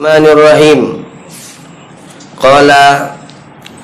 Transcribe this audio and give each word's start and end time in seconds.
Bismillahirrahmanirrahim. 0.00 1.04
Qala 2.40 3.20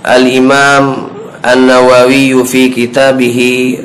Al-Imam 0.00 1.12
An-Nawawi 1.44 2.32
fi 2.48 2.72
kitabih 2.72 3.36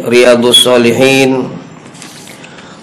Riyadhus 0.08 0.64
Shalihin 0.64 1.52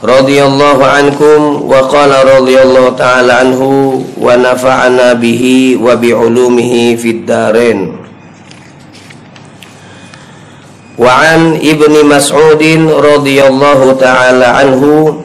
radhiyallahu 0.05 0.85
ankum 0.85 1.65
wa 1.65 1.81
qala 1.89 2.29
radhiyallahu 2.29 2.93
ta'ala 3.01 3.49
anhu 3.49 4.05
wa 4.21 4.37
nafa'ana 4.37 5.17
bihi 5.17 5.81
wa 5.81 5.97
bi 5.97 6.13
ulumihi 6.13 7.01
fid 7.01 7.25
darain. 7.25 7.97
Wa 11.01 11.25
an 11.25 11.57
Ibnu 11.57 12.05
Mas'ud 12.05 12.61
radhiyallahu 12.85 13.97
ta'ala 13.97 14.61
anhu 14.61 15.25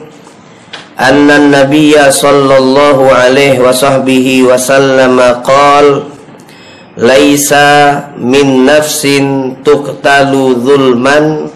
أن 1.03 1.31
النبي 1.31 1.95
صلى 2.11 2.59
الله 2.59 2.99
عليه 3.13 3.57
وصحبه 3.61 4.43
وسلم 4.43 5.21
قال 5.45 6.03
ليس 6.99 7.53
من 8.19 8.67
نفس 8.67 9.03
تقتل 9.65 10.33
ظلما 10.67 11.47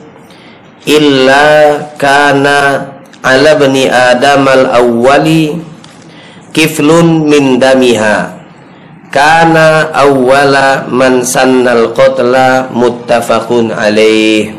إلا 0.88 1.46
كان 1.98 2.46
على 3.24 3.50
ابن 3.52 3.74
آدم 3.90 4.48
الأول 4.48 5.26
كفل 6.54 6.88
من 7.04 7.58
دمها 7.58 8.16
كان 9.12 9.56
أول 10.06 10.54
من 10.88 11.22
سن 11.22 11.68
القتل 11.68 12.34
متفق 12.74 13.48
عليه 13.78 14.54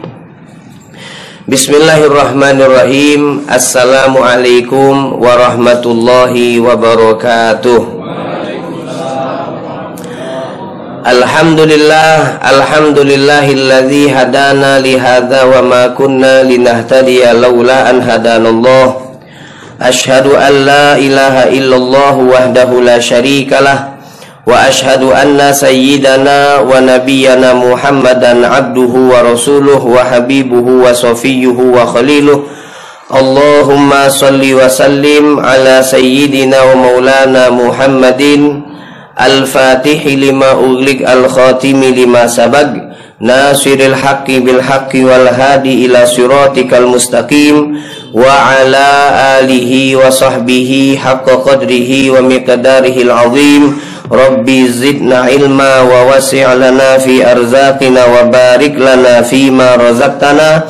Bismillahirrahmanirrahim 1.48 3.48
Assalamualaikum 3.48 5.16
warahmatullahi 5.16 6.60
wabarakatuh 6.60 7.80
Alhamdulillah 11.08 12.36
Alhamdulillahilladzi 12.44 14.12
hadana 14.12 14.76
lihada 14.76 15.48
wa 15.48 15.64
ma 15.64 15.82
kunna 15.96 16.44
linahtadiya 16.44 17.32
laula 17.32 17.96
an 17.96 18.04
hadanallah 18.04 19.08
Ashhadu 19.80 20.36
an 20.36 20.52
la 20.68 21.00
ilaha 21.00 21.48
illallah 21.48 22.12
wahdahu 22.28 22.84
la 22.84 23.00
syarikalah 23.00 23.97
وأشهد 24.48 25.02
أن 25.02 25.52
سيدنا 25.52 26.58
ونبينا 26.60 27.54
محمدا 27.54 28.46
عبده 28.46 28.92
ورسوله 29.12 29.82
وحبيبه 29.86 30.66
وصفيه 30.84 31.58
وخليله. 31.76 32.42
اللهم 33.20 33.90
صل 34.08 34.42
وسلم 34.54 35.40
على 35.40 35.82
سيدنا 35.82 36.62
ومولانا 36.62 37.50
محمد 37.50 38.22
الفاتح 39.20 40.06
لما 40.06 40.50
أغلق 40.50 41.10
الخاتم 41.10 41.84
لما 41.84 42.26
سبق. 42.26 42.68
ناصر 43.20 43.78
الحق 43.90 44.28
بالحق 44.30 44.92
والهادي 44.94 45.86
إلى 45.86 46.06
صراطك 46.06 46.74
المستقيم. 46.74 47.56
وعلى 48.14 48.88
آله 49.40 49.72
وصحبه 49.96 50.98
حق 51.04 51.26
قدره 51.30 51.90
ومقداره 52.10 52.96
العظيم. 53.02 53.62
ربي 54.12 54.68
زدنا 54.68 55.18
علما 55.18 55.80
ووسع 55.80 56.54
لنا 56.54 56.98
في 56.98 57.32
أرزاقنا 57.32 58.04
وبارك 58.04 58.74
لنا 58.74 59.22
فيما 59.22 59.74
رزقتنا 59.76 60.64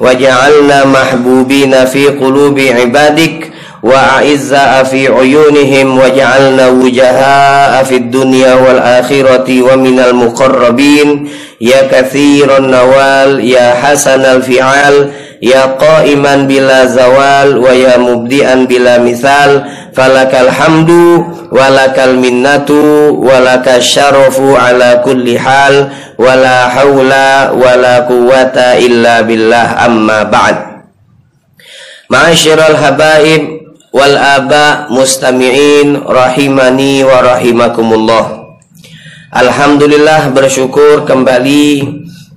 وجعلنا 0.00 0.84
محبوبين 0.84 1.84
في 1.84 2.06
قلوب 2.06 2.60
عبادك 2.60 3.50
وأعزاء 3.82 4.84
في 4.84 5.08
عيونهم 5.08 5.98
وجعلنا 5.98 6.68
وجهاء 6.68 7.84
في 7.84 7.96
الدنيا 7.96 8.54
والآخرة 8.54 9.62
ومن 9.62 9.98
المقربين. 9.98 11.28
يا 11.60 11.82
كثير 11.92 12.56
النوال 12.56 13.44
يا 13.44 13.74
حسن 13.74 14.20
الفعال 14.20 15.10
ya 15.38 15.78
qa'iman 15.78 16.50
bila 16.50 16.86
zawal 16.90 17.58
wa 17.58 17.70
ya 17.70 17.98
mubdi'an 17.98 18.66
bila 18.66 18.98
misal 18.98 19.62
falakal 19.94 20.50
hamdu 20.50 21.26
walakal 21.54 22.18
minnatu 22.18 23.14
walakal 23.18 23.78
syarafu 23.82 24.58
ala 24.58 25.00
kulli 25.02 25.38
hal 25.38 25.90
wala 26.18 26.68
haula 26.70 27.54
wala 27.54 28.06
quwata 28.06 28.78
illa 28.82 29.22
billah 29.22 29.78
amma 29.86 30.26
ba'd. 30.26 30.56
Ma'asyiral 32.08 32.74
habaib 32.74 33.42
wal 33.92 34.16
aba 34.16 34.88
mustami'in 34.90 36.02
rahimani 36.02 37.04
wa 37.04 37.20
rahimakumullah. 37.20 38.24
Alhamdulillah 39.28 40.32
bersyukur 40.32 41.04
kembali 41.04 41.84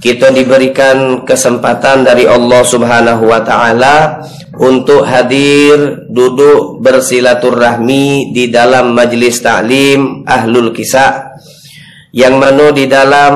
kita 0.02 0.34
diberikan 0.34 1.22
kesempatan 1.22 2.02
dari 2.02 2.26
Allah 2.26 2.66
Subhanahu 2.66 3.30
wa 3.30 3.46
taala 3.46 4.26
untuk 4.58 5.06
hadir 5.06 6.10
duduk 6.10 6.82
bersilaturahmi 6.82 8.34
di 8.34 8.50
dalam 8.50 8.98
majlis 8.98 9.46
taklim 9.46 10.26
Ahlul 10.26 10.74
Kisah. 10.74 11.38
Yang 12.12 12.36
mana 12.36 12.66
di 12.74 12.86
dalam 12.90 13.34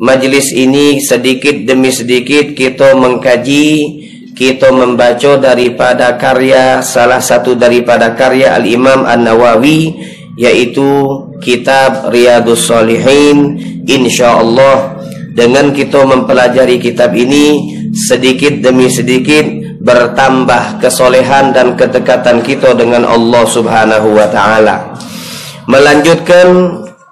majlis 0.00 0.56
ini 0.56 0.98
sedikit 1.04 1.68
demi 1.68 1.92
sedikit 1.92 2.56
kita 2.56 2.96
mengkaji 2.96 3.68
kita 4.32 4.72
membaca 4.72 5.36
daripada 5.36 6.16
karya 6.16 6.80
salah 6.80 7.20
satu 7.20 7.60
daripada 7.60 8.16
karya 8.16 8.56
Al-Imam 8.56 9.04
An-Nawawi 9.04 10.00
yaitu 10.40 10.88
kitab 11.44 12.08
Riyadus 12.08 12.64
Salihin. 12.64 13.60
Insyaallah 13.84 14.99
dengan 15.30 15.70
kita 15.70 16.02
mempelajari 16.02 16.82
kitab 16.82 17.14
ini 17.14 17.78
sedikit 17.94 18.58
demi 18.62 18.90
sedikit 18.90 19.46
bertambah 19.80 20.78
kesolehan 20.82 21.56
dan 21.56 21.74
kedekatan 21.74 22.44
kita 22.44 22.76
dengan 22.76 23.08
Allah 23.08 23.44
Subhanahu 23.48 24.12
wa 24.12 24.28
taala. 24.28 24.92
Melanjutkan 25.64 26.48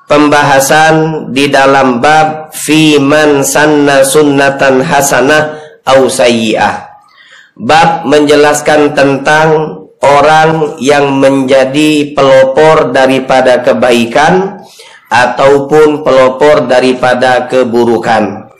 pembahasan 0.05 1.29
di 1.33 1.49
dalam 1.49 2.03
bab 2.03 2.53
fi 2.53 3.01
man 3.01 3.41
sanna 3.41 4.05
sunnatan 4.05 4.85
hasanah 4.85 5.57
au 5.89 6.11
sayyi'ah. 6.11 6.89
Bab 7.59 8.07
menjelaskan 8.07 8.95
tentang 8.95 9.79
orang 9.99 10.79
yang 10.79 11.19
menjadi 11.19 12.15
pelopor 12.15 12.95
daripada 12.95 13.59
kebaikan 13.65 14.63
ataupun 15.09 16.05
pelopor 16.05 16.69
daripada 16.69 17.49
keburukan. 17.49 18.53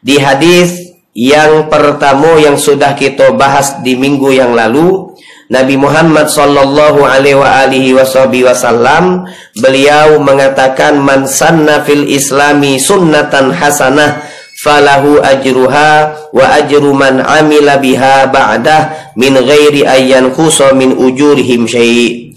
Di 0.00 0.16
hadis 0.16 0.96
yang 1.12 1.68
pertama 1.68 2.40
yang 2.40 2.56
sudah 2.56 2.96
kita 2.96 3.36
bahas 3.36 3.80
di 3.84 3.96
minggu 3.96 4.32
yang 4.32 4.56
lalu, 4.56 5.12
Nabi 5.50 5.74
Muhammad 5.74 6.30
sallallahu 6.30 7.02
alaihi 7.02 7.90
wasallam 7.92 9.26
beliau 9.58 10.22
mengatakan 10.22 11.02
man 11.02 11.26
sanna 11.26 11.82
fil 11.82 12.06
islami 12.06 12.78
sunnatan 12.78 13.50
hasanah 13.50 14.22
falahu 14.62 15.18
ajruha 15.18 16.30
wa 16.30 16.44
ajru 16.54 16.94
man 16.94 17.18
amila 17.18 17.82
biha 17.82 18.30
ba'dah 18.30 19.12
min 19.18 19.34
ghairi 19.42 19.82
ayyan 19.82 20.30
khusa 20.30 20.70
min 20.70 20.94
ujurihim 20.94 21.66
syai' 21.66 22.29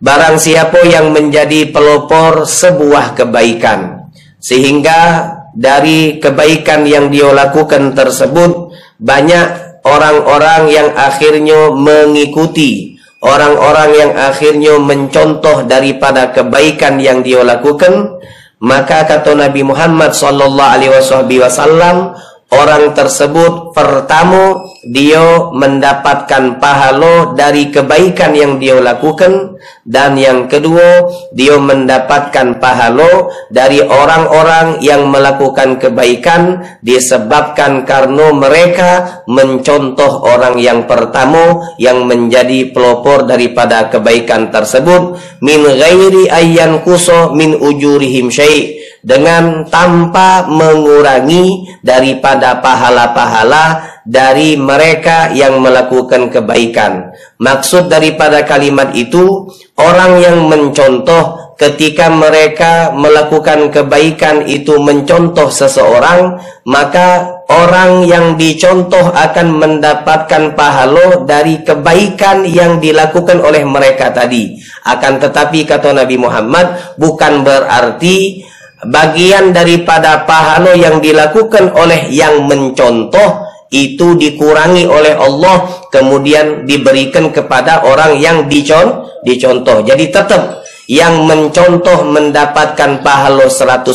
Barang 0.00 0.40
siapa 0.40 0.80
yang 0.88 1.12
menjadi 1.12 1.68
pelopor 1.68 2.48
sebuah 2.48 3.20
kebaikan 3.20 4.08
Sehingga 4.40 5.28
dari 5.52 6.16
kebaikan 6.16 6.88
yang 6.88 7.12
dia 7.12 7.28
lakukan 7.28 7.92
tersebut 7.92 8.72
Banyak 8.96 9.84
orang-orang 9.84 10.72
yang 10.72 10.88
akhirnya 10.96 11.68
mengikuti 11.76 12.96
Orang-orang 13.20 13.90
yang 13.92 14.12
akhirnya 14.16 14.80
mencontoh 14.80 15.68
daripada 15.68 16.32
kebaikan 16.32 16.96
yang 16.96 17.20
dia 17.20 17.44
lakukan 17.44 18.24
Maka 18.64 19.04
kata 19.04 19.36
Nabi 19.36 19.68
Muhammad 19.68 20.16
wasallam 20.16 22.16
orang 22.50 22.92
tersebut 22.98 23.70
pertama 23.70 24.66
dia 24.82 25.50
mendapatkan 25.54 26.58
pahala 26.58 27.32
dari 27.38 27.70
kebaikan 27.70 28.34
yang 28.34 28.58
dia 28.58 28.78
lakukan. 28.78 29.56
Dan 29.86 30.18
yang 30.18 30.48
kedua 30.50 31.06
dia 31.30 31.58
mendapatkan 31.60 32.58
pahala 32.58 33.30
dari 33.52 33.82
orang-orang 33.82 34.82
yang 34.82 35.06
melakukan 35.10 35.78
kebaikan 35.78 36.64
disebabkan 36.82 37.86
karena 37.86 38.32
mereka 38.34 39.22
mencontoh 39.30 40.26
orang 40.26 40.58
yang 40.58 40.88
pertama 40.88 41.74
yang 41.78 42.06
menjadi 42.08 42.72
pelopor 42.74 43.28
daripada 43.28 43.92
kebaikan 43.92 44.50
tersebut. 44.50 45.18
Min 45.44 45.62
ghairi 45.64 46.26
ayyan 46.26 46.82
kuso 46.82 47.36
min 47.36 47.54
ujurihim 47.58 48.32
syai' 48.32 48.79
dengan 49.00 49.64
tanpa 49.68 50.44
mengurangi 50.48 51.78
daripada 51.80 52.60
pahala-pahala 52.60 53.98
dari 54.04 54.56
mereka 54.56 55.32
yang 55.32 55.60
melakukan 55.60 56.28
kebaikan. 56.28 57.12
Maksud 57.40 57.88
daripada 57.88 58.44
kalimat 58.44 58.92
itu 58.92 59.48
orang 59.80 60.20
yang 60.20 60.38
mencontoh 60.48 61.50
ketika 61.60 62.08
mereka 62.08 62.88
melakukan 62.96 63.68
kebaikan 63.68 64.48
itu 64.48 64.80
mencontoh 64.80 65.52
seseorang, 65.52 66.40
maka 66.64 67.40
orang 67.52 68.08
yang 68.08 68.40
dicontoh 68.40 69.12
akan 69.12 69.60
mendapatkan 69.60 70.56
pahala 70.56 71.20
dari 71.28 71.60
kebaikan 71.60 72.48
yang 72.48 72.80
dilakukan 72.80 73.44
oleh 73.44 73.60
mereka 73.68 74.08
tadi. 74.08 74.56
Akan 74.88 75.20
tetapi 75.20 75.68
kata 75.68 75.92
Nabi 75.92 76.16
Muhammad 76.16 76.96
bukan 76.96 77.44
berarti 77.44 78.48
bagian 78.86 79.52
daripada 79.52 80.24
pahala 80.24 80.72
yang 80.72 81.02
dilakukan 81.04 81.72
oleh 81.76 82.08
yang 82.08 82.48
mencontoh 82.48 83.50
itu 83.70 84.18
dikurangi 84.18 84.82
oleh 84.88 85.14
Allah 85.14 85.86
kemudian 85.94 86.66
diberikan 86.66 87.30
kepada 87.30 87.86
orang 87.86 88.18
yang 88.18 88.50
dicon 88.50 89.06
dicontoh. 89.22 89.86
Jadi 89.86 90.10
tetap 90.10 90.60
yang 90.90 91.22
mencontoh 91.22 92.02
mendapatkan 92.02 92.98
pahala 93.06 93.46
100% 93.46 93.94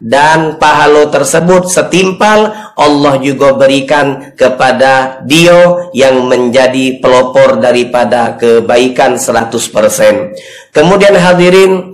dan 0.00 0.56
pahala 0.56 1.12
tersebut 1.12 1.68
setimpal 1.68 2.48
Allah 2.80 3.20
juga 3.20 3.52
berikan 3.52 4.32
kepada 4.32 5.20
dia 5.28 5.92
yang 5.92 6.32
menjadi 6.32 6.96
pelopor 6.96 7.60
daripada 7.60 8.40
kebaikan 8.40 9.20
100%. 9.20 10.72
Kemudian 10.72 11.12
hadirin 11.12 11.92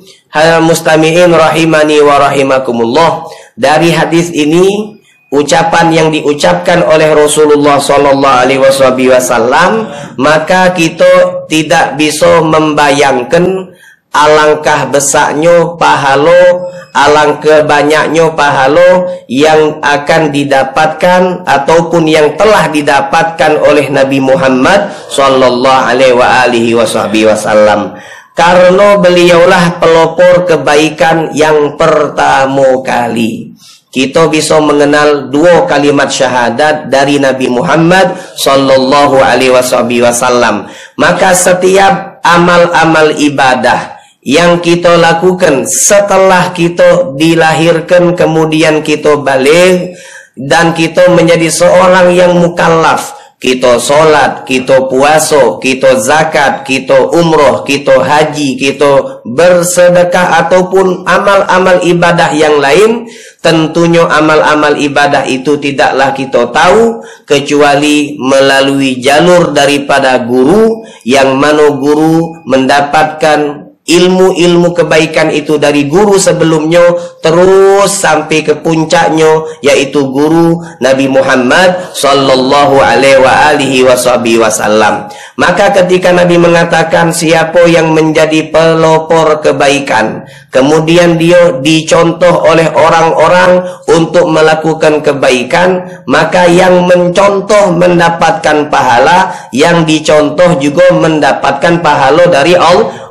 mustami'in 0.64 1.28
rahimani 1.28 2.00
wa 2.00 2.16
rahimakumullah. 2.28 3.28
Dari 3.52 3.92
hadis 3.92 4.32
ini 4.32 4.96
ucapan 5.32 5.88
yang 5.88 6.08
diucapkan 6.12 6.84
oleh 6.84 7.16
Rasulullah 7.16 7.80
Sallallahu 7.80 8.40
Alaihi 8.44 8.60
Wasallam 8.60 9.88
maka 10.20 10.76
kita 10.76 11.44
tidak 11.48 11.96
bisa 11.96 12.44
membayangkan 12.44 13.72
alangkah 14.12 14.92
besarnya 14.92 15.72
pahalo 15.80 16.68
alangkah 16.92 17.64
banyaknya 17.64 18.28
pahalo 18.36 19.08
yang 19.24 19.80
akan 19.80 20.28
didapatkan 20.28 21.48
ataupun 21.48 22.04
yang 22.04 22.36
telah 22.36 22.68
didapatkan 22.68 23.56
oleh 23.56 23.88
Nabi 23.88 24.20
Muhammad 24.20 24.92
Sallallahu 25.08 25.88
Alaihi 25.96 26.76
Wasallam 26.76 27.96
karena 28.32 28.96
beliaulah 28.96 29.76
pelopor 29.76 30.48
kebaikan 30.48 31.36
yang 31.36 31.76
pertama 31.76 32.80
kali 32.80 33.52
kita 33.92 34.32
bisa 34.32 34.56
mengenal 34.56 35.28
dua 35.28 35.68
kalimat 35.68 36.08
syahadat 36.08 36.88
dari 36.88 37.20
Nabi 37.20 37.52
Muhammad 37.52 38.16
sallallahu 38.40 39.20
alaihi 39.20 39.52
wasallam. 39.52 40.64
Maka 40.96 41.36
setiap 41.36 42.24
amal-amal 42.24 43.12
ibadah 43.20 44.00
yang 44.24 44.64
kita 44.64 44.96
lakukan 44.96 45.68
setelah 45.68 46.56
kita 46.56 47.12
dilahirkan 47.20 48.16
kemudian 48.16 48.80
kita 48.80 49.20
balik 49.20 49.92
dan 50.32 50.72
kita 50.72 51.12
menjadi 51.12 51.52
seorang 51.52 52.16
yang 52.16 52.32
mukallaf 52.40 53.12
kita 53.42 53.82
solat, 53.82 54.46
kita 54.46 54.86
puasa, 54.86 55.58
kita 55.58 55.98
zakat, 55.98 56.62
kita 56.62 57.10
umroh, 57.10 57.66
kita 57.66 57.98
haji, 57.98 58.54
kita 58.54 59.20
bersedekah 59.26 60.46
ataupun 60.46 61.02
amal-amal 61.02 61.82
ibadah 61.82 62.30
yang 62.30 62.62
lain 62.62 63.10
Tentunya 63.42 64.06
amal-amal 64.06 64.78
ibadah 64.78 65.26
itu 65.26 65.58
tidaklah 65.58 66.14
kita 66.14 66.54
tahu 66.54 67.02
kecuali 67.26 68.14
melalui 68.14 69.02
jalur 69.02 69.50
daripada 69.50 70.22
guru 70.22 70.86
yang 71.02 71.34
mana 71.42 71.74
guru 71.74 72.38
mendapatkan 72.46 73.61
ilmu-ilmu 73.82 74.78
kebaikan 74.78 75.34
itu 75.34 75.58
dari 75.58 75.90
guru 75.90 76.14
sebelumnya 76.14 76.94
terus 77.18 77.90
sampai 77.90 78.46
ke 78.46 78.54
puncaknya 78.62 79.58
yaitu 79.58 80.06
guru 80.06 80.62
Nabi 80.78 81.10
Muhammad 81.10 81.90
sallallahu 81.98 82.78
alaihi 82.78 83.82
wasallam. 83.82 85.10
Maka 85.34 85.74
ketika 85.74 86.14
Nabi 86.14 86.38
mengatakan 86.38 87.10
siapa 87.10 87.66
yang 87.66 87.90
menjadi 87.90 88.54
pelopor 88.54 89.42
kebaikan, 89.42 90.30
kemudian 90.52 91.16
dia 91.16 91.58
dicontoh 91.58 92.44
oleh 92.44 92.68
orang-orang 92.70 93.64
untuk 93.88 94.28
melakukan 94.28 95.00
kebaikan, 95.00 95.82
maka 96.04 96.44
yang 96.46 96.84
mencontoh 96.84 97.72
mendapatkan 97.72 98.68
pahala, 98.68 99.32
yang 99.50 99.88
dicontoh 99.88 100.60
juga 100.60 100.92
mendapatkan 100.92 101.80
pahala 101.80 102.28
dari 102.28 102.52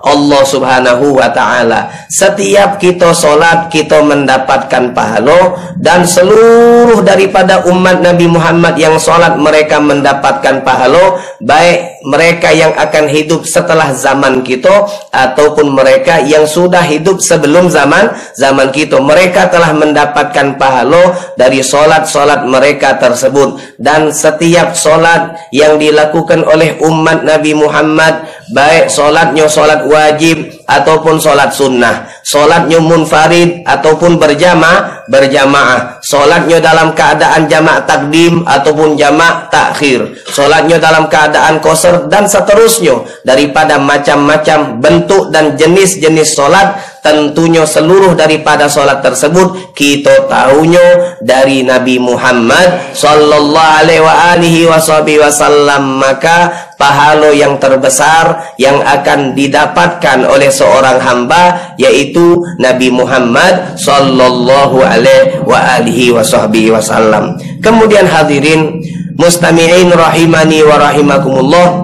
Allah 0.02 0.42
Subhanahu 0.46 1.18
wa 1.18 1.30
taala. 1.34 1.90
Setiap 2.10 2.78
kita 2.82 3.14
solat 3.14 3.70
kita 3.74 4.02
mendapatkan 4.02 4.94
pahala 4.94 5.58
dan 5.78 6.06
seluruh 6.06 7.02
daripada 7.06 7.66
umat 7.70 8.02
Nabi 8.02 8.30
Muhammad 8.30 8.78
yang 8.78 8.98
solat 8.98 9.38
mereka 9.38 9.82
mendapatkan 9.82 10.62
pahala 10.62 11.18
baik 11.42 12.02
mereka 12.06 12.50
yang 12.50 12.74
akan 12.74 13.06
hidup 13.10 13.46
setelah 13.46 13.94
zaman 13.94 14.42
kita 14.42 14.90
ataupun 15.14 15.74
mereka 15.74 16.22
yang 16.22 16.50
sudah 16.50 16.82
hidup 16.82 17.22
sebelum 17.31 17.72
zaman 17.72 18.12
zaman 18.36 18.68
kita. 18.75 19.00
Mereka 19.00 19.48
telah 19.48 19.72
mendapatkan 19.72 20.60
pahala 20.60 21.16
dari 21.39 21.63
solat-solat 21.63 22.44
mereka 22.44 23.00
tersebut. 23.00 23.80
Dan 23.80 24.12
setiap 24.12 24.75
solat 24.75 25.39
yang 25.56 25.80
dilakukan 25.80 26.44
oleh 26.44 26.75
umat 26.83 27.24
Nabi 27.24 27.56
Muhammad 27.56 28.41
baik 28.51 28.92
solatnya 28.92 29.48
solat 29.48 29.88
wajib 29.88 30.51
ataupun 30.68 31.19
solat 31.19 31.51
sunnah. 31.56 32.07
Solatnya 32.21 32.80
munfarid 32.80 33.65
ataupun 33.68 34.15
berjamaah 34.15 35.01
berjamaah. 35.12 36.00
Solatnya 36.00 36.63
dalam 36.63 36.95
keadaan 36.95 37.51
jamak 37.51 37.83
takdim 37.83 38.48
ataupun 38.48 38.95
jamak 38.95 39.51
takhir. 39.51 40.15
Solatnya 40.31 40.80
dalam 40.80 41.12
keadaan 41.12 41.59
koser 41.59 42.07
dan 42.07 42.24
seterusnya. 42.27 43.03
Daripada 43.27 43.75
macam-macam 43.75 44.80
bentuk 44.80 45.31
dan 45.36 45.59
jenis-jenis 45.59 46.31
solat 46.31 46.92
tentunya 47.01 47.65
seluruh 47.65 48.13
daripada 48.13 48.69
solat 48.69 49.01
tersebut 49.01 49.74
kita 49.74 50.30
tahunya 50.30 51.18
dari 51.18 51.65
Nabi 51.65 51.97
Muhammad 51.97 52.94
sallallahu 52.94 53.74
alaihi 53.81 54.69
wasallam 54.69 55.97
maka 55.97 56.69
pahala 56.81 57.30
yang 57.30 57.62
terbesar 57.62 58.57
yang 58.57 58.81
akan 58.81 59.38
didapatkan 59.38 60.25
oleh 60.25 60.50
seorang 60.50 60.98
hamba 60.98 61.78
yaitu 61.78 62.42
Nabi 62.57 62.90
Muhammad 62.90 63.78
sallallahu 63.78 64.81
alaihi 64.81 66.09
wasallam. 66.09 67.38
Kemudian 67.61 68.09
hadirin 68.09 68.81
mustami'in 69.21 69.94
rahimani 69.94 70.66
wa 70.66 70.81
rahimakumullah 70.81 71.81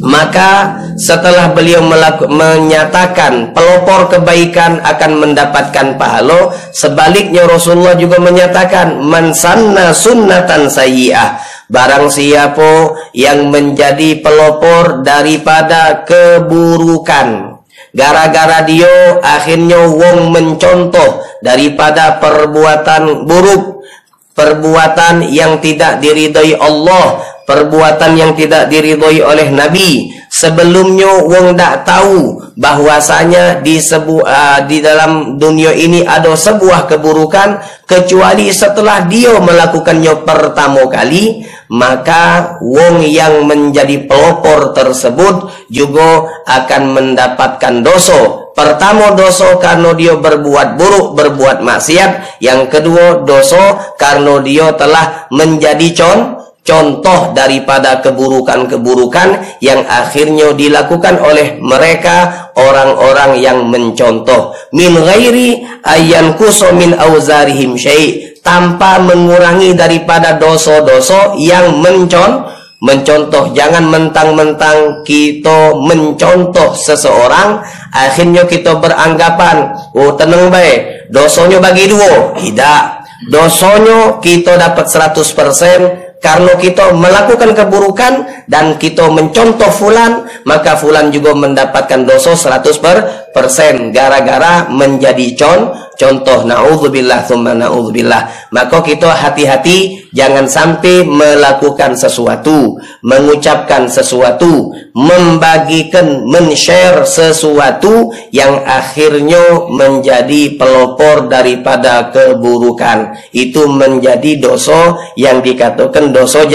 maka 0.00 0.80
setelah 0.96 1.52
beliau 1.52 1.84
menyatakan 2.28 3.52
pelopor 3.52 4.08
kebaikan 4.08 4.80
akan 4.80 5.12
mendapatkan 5.20 6.00
pahala 6.00 6.52
sebaliknya 6.72 7.44
Rasulullah 7.44 7.92
juga 7.98 8.16
menyatakan 8.20 9.04
man 9.04 9.36
sanna 9.36 9.92
sunnatan 9.92 10.72
sayyi'ah. 10.72 11.52
Barang 11.64 12.12
siapa 12.12 12.92
yang 13.16 13.48
menjadi 13.48 14.20
pelopor 14.20 15.00
daripada 15.00 16.04
keburukan 16.04 17.56
gara-gara 17.94 18.60
dia 18.68 19.16
akhirnya 19.24 19.88
wong 19.88 20.28
mencontoh 20.28 21.24
daripada 21.40 22.20
perbuatan 22.20 23.24
buruk 23.24 23.86
perbuatan 24.34 25.30
yang 25.30 25.62
tidak 25.62 26.02
diridhai 26.02 26.58
Allah 26.58 27.22
perbuatan 27.44 28.12
yang 28.16 28.32
tidak 28.32 28.72
diridhoi 28.72 29.20
oleh 29.20 29.48
Nabi 29.52 30.12
sebelumnya 30.32 31.24
wong 31.24 31.54
tak 31.54 31.86
tahu 31.86 32.42
bahwasanya 32.58 33.62
di 33.62 33.78
sebuah 33.78 34.24
uh, 34.26 34.58
di 34.66 34.82
dalam 34.82 35.38
dunia 35.38 35.70
ini 35.70 36.02
ada 36.02 36.34
sebuah 36.34 36.90
keburukan 36.90 37.62
kecuali 37.86 38.50
setelah 38.50 39.06
dia 39.06 39.36
melakukannya 39.38 40.26
pertama 40.26 40.88
kali 40.90 41.44
maka 41.70 42.56
wong 42.64 43.04
yang 43.06 43.46
menjadi 43.46 44.08
pelopor 44.10 44.74
tersebut 44.74 45.68
juga 45.70 46.26
akan 46.48 46.82
mendapatkan 46.92 47.84
dosa 47.84 48.44
Pertama 48.54 49.18
dosa 49.18 49.58
karena 49.58 49.90
dia 49.98 50.14
berbuat 50.14 50.78
buruk, 50.78 51.18
berbuat 51.18 51.58
maksiat. 51.66 52.38
Yang 52.38 52.70
kedua 52.70 53.26
dosa 53.26 53.82
karena 53.98 54.38
dia 54.46 54.70
telah 54.78 55.26
menjadi 55.34 55.90
con 55.90 56.43
contoh 56.64 57.36
daripada 57.36 58.00
keburukan-keburukan 58.00 59.60
yang 59.60 59.84
akhirnya 59.84 60.56
dilakukan 60.56 61.20
oleh 61.20 61.60
mereka 61.60 62.50
orang-orang 62.56 63.38
yang 63.38 63.68
mencontoh. 63.68 64.56
Min 64.72 64.96
ghairi 64.96 65.62
ayyan 65.84 66.34
min 66.74 66.96
auzarihim 66.96 67.76
syai. 67.76 68.34
Tanpa 68.44 69.00
mengurangi 69.00 69.72
daripada 69.72 70.36
dosa-dosa 70.36 71.32
yang 71.40 71.80
mencon 71.80 72.44
mencontoh. 72.84 73.56
Jangan 73.56 73.88
mentang-mentang 73.88 75.00
kita 75.00 75.72
mencontoh 75.72 76.76
seseorang 76.76 77.64
akhirnya 77.88 78.44
kita 78.44 78.76
beranggapan 78.76 79.72
oh 79.96 80.12
tenang 80.20 80.52
baik 80.52 81.08
dosanya 81.08 81.56
bagi 81.64 81.88
dua 81.88 82.36
tidak. 82.36 83.00
Dosanya 83.24 84.20
kita 84.20 84.60
dapat 84.60 84.84
100% 84.84 86.03
kalau 86.24 86.56
kita 86.56 86.96
melakukan 86.96 87.52
keburukan 87.52 88.12
dan 88.48 88.80
kita 88.80 89.12
mencontoh 89.12 89.68
fulan, 89.68 90.24
maka 90.48 90.72
fulan 90.72 91.12
juga 91.12 91.36
mendapatkan 91.36 92.08
dosa 92.08 92.32
100% 92.32 93.92
gara-gara 93.92 94.64
menjadi 94.72 95.36
con 95.36 95.83
contoh 95.98 96.46
naudzubillah 96.46 97.26
thumma 97.26 97.52
naudzubillah. 97.52 98.50
Maka 98.54 98.80
kita 98.80 99.10
hati-hati 99.10 100.10
jangan 100.14 100.46
sampai 100.46 101.02
melakukan 101.02 101.98
sesuatu, 101.98 102.78
mengucapkan 103.02 103.90
sesuatu, 103.90 104.70
membagikan, 104.94 106.24
men-share 106.30 107.02
sesuatu 107.02 108.14
yang 108.30 108.62
akhirnya 108.62 109.66
menjadi 109.66 110.54
pelopor 110.54 111.26
daripada 111.26 112.14
keburukan. 112.14 113.18
Itu 113.34 113.66
menjadi 113.66 114.38
dosa 114.38 114.94
yang 115.18 115.42
dikatakan 115.42 116.14
dosa 116.14 116.46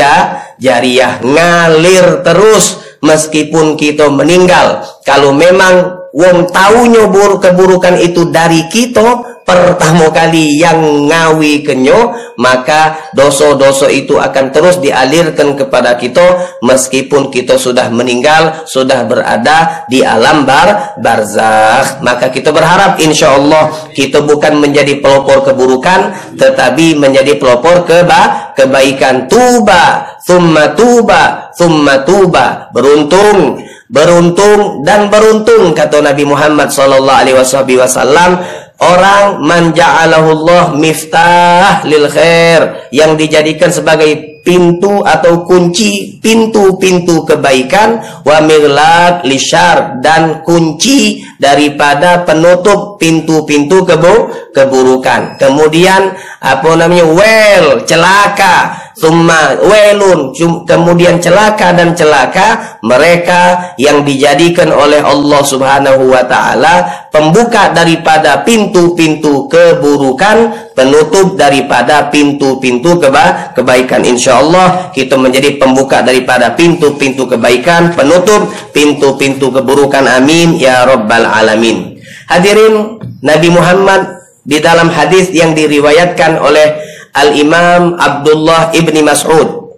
jariah 0.59 1.23
ngalir 1.23 2.21
terus 2.23 2.83
meskipun 2.99 3.79
kita 3.79 4.11
meninggal 4.11 4.83
kalau 5.07 5.31
memang 5.31 5.98
wong 6.15 6.49
taunya 6.49 7.09
buruk 7.09 7.43
keburukan 7.43 7.99
itu 8.01 8.29
dari 8.29 8.65
kita 8.71 9.39
pertama 9.49 10.13
kali 10.13 10.61
yang 10.61 11.09
ngawi 11.09 11.65
kenyo 11.65 12.13
maka 12.37 13.11
dosa-dosa 13.17 13.89
itu 13.89 14.15
akan 14.15 14.53
terus 14.53 14.77
dialirkan 14.77 15.57
kepada 15.57 15.99
kita. 15.99 16.55
Meskipun 16.63 17.33
kita 17.33 17.57
sudah 17.59 17.91
meninggal 17.91 18.63
sudah 18.69 19.03
berada 19.09 19.83
di 19.91 20.05
alam 20.05 20.47
bar 20.47 20.95
barzakh. 21.01 21.99
Maka 21.99 22.31
kita 22.31 22.53
berharap 22.53 23.01
insya 23.01 23.35
Allah 23.35 23.91
kita 23.91 24.23
bukan 24.23 24.61
menjadi 24.61 25.03
pelopor 25.03 25.43
keburukan 25.43 26.15
tetapi 26.39 26.95
menjadi 26.95 27.35
pelopor 27.35 27.83
keba 27.83 28.53
kebaikan. 28.55 29.27
Tuba 29.27 30.15
thumma 30.23 30.77
tuba 30.77 31.51
thumma 31.57 32.07
tuba. 32.07 32.71
Beruntung 32.71 33.59
beruntung 33.89 34.85
dan 34.85 35.09
beruntung 35.09 35.73
kata 35.73 36.05
Nabi 36.05 36.23
Muhammad 36.23 36.69
sallallahu 36.69 37.19
alaihi 37.25 37.35
wasallam. 37.35 38.39
Orang 38.79 39.43
manja'alahullah 39.43 40.79
miftah 40.79 41.83
lil 41.83 42.07
khair 42.07 42.87
yang 42.95 43.19
dijadikan 43.19 43.75
sebagai 43.75 44.39
pintu 44.39 45.03
atau 45.03 45.43
kunci 45.43 46.15
pintu-pintu 46.23 47.27
kebaikan 47.27 47.99
wa 48.23 48.39
miglaq 48.39 49.27
lisyar 49.27 49.99
dan 49.99 50.47
kunci 50.47 51.19
daripada 51.35 52.23
penutup 52.23 52.95
pintu-pintu 52.95 53.83
kebu 53.83 54.15
keburukan. 54.55 55.35
Kemudian 55.35 56.15
apa 56.39 56.69
namanya 56.79 57.03
well 57.03 57.83
celaka 57.83 58.88
Summa 58.99 59.55
welun 59.63 60.35
kemudian 60.67 61.23
celaka 61.23 61.71
dan 61.71 61.95
celaka 61.95 62.79
mereka 62.83 63.71
yang 63.79 64.03
dijadikan 64.03 64.75
oleh 64.75 64.99
Allah 64.99 65.39
Subhanahu 65.39 66.11
wa 66.11 66.19
taala 66.27 67.07
pembuka 67.07 67.71
daripada 67.71 68.43
pintu-pintu 68.43 69.47
keburukan, 69.47 70.51
penutup 70.75 71.39
daripada 71.39 72.11
pintu-pintu 72.11 72.99
keba 72.99 73.55
kebaikan. 73.55 74.03
Insyaallah 74.03 74.91
kita 74.91 75.15
menjadi 75.15 75.55
pembuka 75.55 76.03
daripada 76.03 76.51
pintu-pintu 76.59 77.23
kebaikan, 77.23 77.95
penutup 77.95 78.51
pintu-pintu 78.75 79.47
keburukan. 79.47 80.03
Amin 80.11 80.59
ya 80.59 80.83
rabbal 80.83 81.23
alamin. 81.23 81.95
Hadirin 82.27 82.99
Nabi 83.23 83.47
Muhammad 83.47 84.19
di 84.43 84.59
dalam 84.59 84.91
hadis 84.91 85.31
yang 85.31 85.55
diriwayatkan 85.55 86.35
oleh 86.35 86.88
Al-Imam 87.19 87.99
Abdullah 87.99 88.71
ibni 88.71 89.03
Mas'ud 89.03 89.75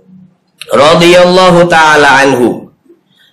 radhiyallahu 0.70 1.66
taala 1.66 2.22
anhu. 2.22 2.70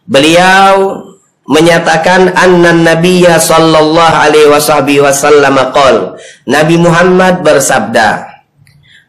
Beliau 0.08 1.04
menyatakan 1.48 2.36
anna 2.36 2.76
nabiyya 2.76 3.40
sallallahu 3.40 4.20
alaihi 4.20 5.00
wasallam 5.00 5.56
qol 5.72 6.20
Nabi 6.44 6.76
Muhammad 6.76 7.40
bersabda 7.40 8.28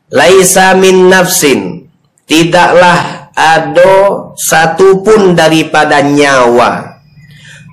Laisa 0.09 0.73
min 0.79 1.11
nafsin 1.11 1.91
tidaklah 2.23 3.29
ada 3.35 3.95
satu 4.39 5.03
pun 5.03 5.35
daripada 5.35 5.99
nyawa 5.99 6.99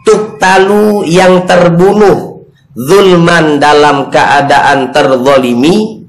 tuktalu 0.02 1.06
yang 1.06 1.46
terbunuh 1.46 2.46
zulman 2.74 3.62
dalam 3.62 4.10
keadaan 4.10 4.90
terzolimi 4.90 6.05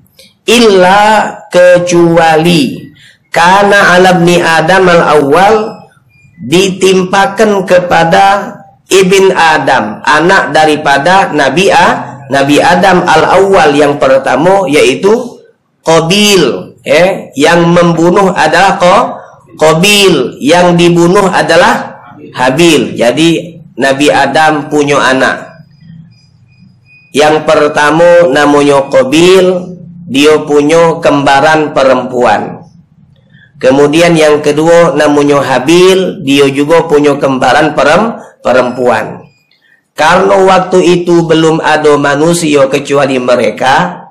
illa 0.47 1.29
kecuali 1.51 2.91
karena 3.29 3.99
alabni 3.99 4.39
Adam 4.41 4.83
al 4.87 5.03
awal 5.19 5.55
ditimpakan 6.41 7.67
kepada 7.67 8.55
ibn 8.87 9.35
Adam 9.35 9.99
anak 10.07 10.55
daripada 10.55 11.29
Nabi 11.35 11.67
A 11.69 11.87
Nabi 12.31 12.63
Adam 12.63 13.03
al 13.03 13.23
awal 13.27 13.75
yang 13.75 13.99
pertama 13.99 14.65
yaitu 14.71 15.37
Qabil 15.83 16.75
eh 16.83 17.31
yang 17.39 17.63
membunuh 17.71 18.35
adalah 18.35 18.79
Qabil 19.57 20.37
yang 20.43 20.77
dibunuh 20.77 21.31
adalah 21.31 21.97
Habil. 22.37 22.93
Jadi 22.93 23.57
Nabi 23.77 24.07
Adam 24.13 24.69
punya 24.69 24.97
anak. 25.01 25.65
Yang 27.13 27.49
pertama 27.49 28.29
namanya 28.29 28.85
Qabil 28.93 29.76
dia 30.07 30.39
punya 30.47 31.03
kembaran 31.03 31.75
perempuan. 31.75 32.63
Kemudian 33.59 34.15
yang 34.15 34.39
kedua 34.39 34.95
namanya 34.95 35.43
Habil, 35.43 36.23
dia 36.23 36.47
juga 36.47 36.87
punya 36.87 37.19
kembaran 37.19 37.75
perempuan. 38.39 39.27
Karena 39.97 40.37
waktu 40.45 41.01
itu 41.01 41.25
belum 41.25 41.57
ada 41.59 41.97
manusia 41.97 42.69
kecuali 42.69 43.17
mereka, 43.17 44.05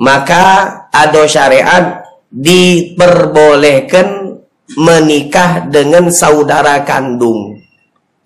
maka 0.00 0.64
ada 0.88 1.28
syariat 1.28 2.00
diperbolehkan 2.32 4.40
menikah 4.80 5.68
dengan 5.68 6.08
saudara 6.08 6.80
kandung. 6.88 7.60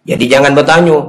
Jadi 0.07 0.25
jangan 0.31 0.55
bertanya, 0.55 1.03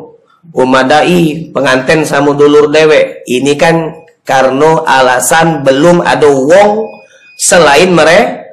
umadai 0.58 1.54
pengantin 1.54 2.02
sama 2.02 2.34
dulur 2.34 2.74
dewe. 2.74 3.22
Ini 3.30 3.54
kan 3.54 3.94
karena 4.26 4.82
alasan 4.84 5.62
belum 5.62 6.02
ada 6.02 6.28
wong 6.28 6.90
selain 7.38 7.94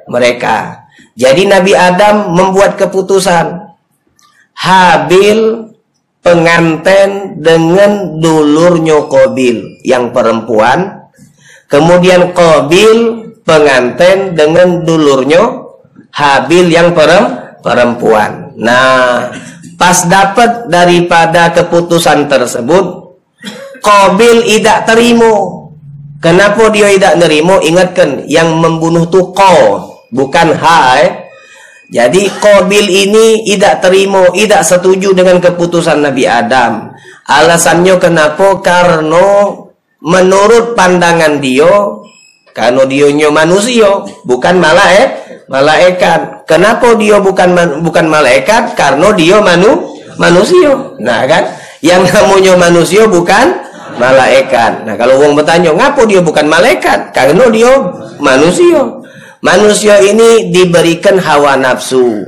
mereka. 0.07 0.85
Jadi 1.17 1.49
Nabi 1.49 1.73
Adam 1.73 2.37
membuat 2.37 2.77
keputusan 2.77 3.65
Habil 4.53 5.69
pengantin 6.21 7.41
dengan 7.41 8.21
dulurnya 8.21 9.09
Qabil 9.09 9.81
yang 9.83 10.13
perempuan, 10.13 11.09
kemudian 11.67 12.31
Qabil 12.31 12.97
pengantin 13.43 14.37
dengan 14.37 14.85
dulurnya 14.85 15.41
Habil 16.13 16.69
yang 16.69 16.93
perempuan. 17.65 18.53
Nah, 18.55 19.33
pas 19.75 19.97
dapat 20.05 20.69
daripada 20.69 21.49
keputusan 21.51 22.29
tersebut, 22.29 23.17
Qabil 23.81 24.47
tidak 24.47 24.85
terima 24.85 25.62
Kenapa 26.23 26.71
dia 26.71 26.87
tidak 26.95 27.19
nerima? 27.19 27.59
Ingatkan 27.59 28.23
yang 28.31 28.55
membunuh 28.55 29.03
tu 29.11 29.35
kau, 29.35 29.91
bukan 30.07 30.55
hai. 30.55 31.27
Jadi 31.91 32.31
Qabil 32.39 32.87
ini 32.87 33.43
tidak 33.43 33.83
terima, 33.83 34.31
tidak 34.31 34.63
setuju 34.63 35.11
dengan 35.11 35.43
keputusan 35.43 35.99
Nabi 35.99 36.23
Adam. 36.23 36.95
Alasannya 37.27 37.99
kenapa? 37.99 38.63
Karena 38.63 39.51
menurut 39.99 40.79
pandangan 40.79 41.43
dia, 41.43 41.69
karena 42.55 42.87
dia 42.87 43.27
manusia, 43.27 44.07
bukan 44.23 44.63
malaikat, 44.63 45.09
malaikat. 45.51 46.47
Kenapa 46.47 46.95
dia 46.95 47.19
bukan 47.19 47.51
bukan 47.83 48.05
malaikat? 48.07 48.79
Karena 48.79 49.11
dia 49.11 49.43
manu 49.43 49.91
manusia. 50.15 50.71
Nah 51.03 51.27
kan, 51.27 51.51
yang 51.83 52.07
namanya 52.07 52.55
manusia 52.55 53.05
bukan 53.11 53.59
malaikat. 53.97 54.87
Nah, 54.87 54.95
kalau 54.97 55.19
wong 55.21 55.33
bertanya, 55.37 55.73
ngapo 55.73 56.05
dia 56.07 56.21
bukan 56.21 56.45
malaikat? 56.47 57.13
Karena 57.13 57.49
dia 57.49 57.71
manusia. 58.21 58.81
Manusia 59.43 59.99
ini 59.99 60.49
diberikan 60.55 61.19
hawa 61.19 61.59
nafsu. 61.59 62.23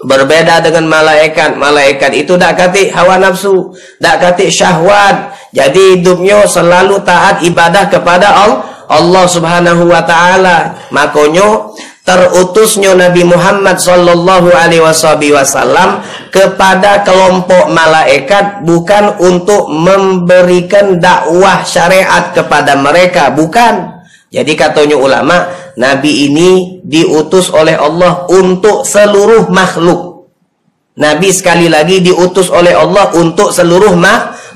Berbeda 0.00 0.64
dengan 0.64 0.88
malaikat. 0.88 1.60
Malaikat 1.60 2.16
itu 2.16 2.40
tak 2.40 2.56
kati 2.56 2.88
hawa 2.88 3.20
nafsu, 3.20 3.76
tak 4.00 4.24
kati 4.24 4.48
syahwat. 4.48 5.36
Jadi 5.52 6.00
hidupnya 6.00 6.48
selalu 6.48 7.02
taat 7.04 7.44
ibadah 7.44 7.90
kepada 7.92 8.32
Allah. 8.32 8.60
Allah 8.90 9.24
Subhanahu 9.28 9.86
wa 9.86 10.02
taala. 10.02 10.74
Makonyo 10.90 11.76
terutusnya 12.04 12.96
Nabi 12.96 13.22
Muhammad 13.22 13.76
sallallahu 13.78 14.50
alaihi 14.50 14.82
wasallam 14.82 16.02
kepada 16.32 17.04
kelompok 17.06 17.70
malaikat 17.70 18.64
bukan 18.64 19.20
untuk 19.20 19.68
memberikan 19.68 20.98
dakwah 20.98 21.62
syariat 21.62 22.32
kepada 22.32 22.74
mereka, 22.78 23.30
bukan. 23.30 24.00
Jadi 24.30 24.52
katanya 24.54 24.94
ulama, 24.94 25.50
Nabi 25.74 26.30
ini 26.30 26.50
diutus 26.86 27.50
oleh 27.50 27.74
Allah 27.74 28.30
untuk 28.30 28.86
seluruh 28.86 29.50
makhluk. 29.50 30.30
Nabi 31.00 31.34
sekali 31.34 31.66
lagi 31.66 31.98
diutus 31.98 32.50
oleh 32.50 32.74
Allah 32.74 33.10
untuk 33.16 33.50
seluruh 33.50 33.94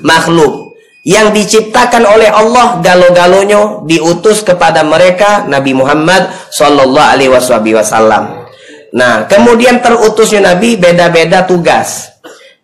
makhluk 0.02 0.63
yang 1.04 1.36
diciptakan 1.36 2.08
oleh 2.08 2.32
Allah 2.32 2.80
galo-galonya 2.80 3.84
diutus 3.84 4.40
kepada 4.40 4.80
mereka 4.80 5.44
Nabi 5.44 5.76
Muhammad 5.76 6.32
sallallahu 6.48 7.10
alaihi 7.12 7.28
wasallam. 7.28 8.48
Nah, 8.96 9.28
kemudian 9.28 9.84
terutusnya 9.84 10.40
Nabi 10.40 10.80
beda-beda 10.80 11.44
tugas. 11.44 12.08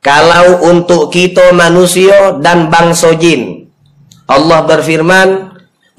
Kalau 0.00 0.64
untuk 0.64 1.12
kita 1.12 1.52
manusia 1.52 2.40
dan 2.40 2.72
bangsa 2.72 3.12
jin, 3.20 3.68
Allah 4.24 4.64
berfirman, 4.64 5.28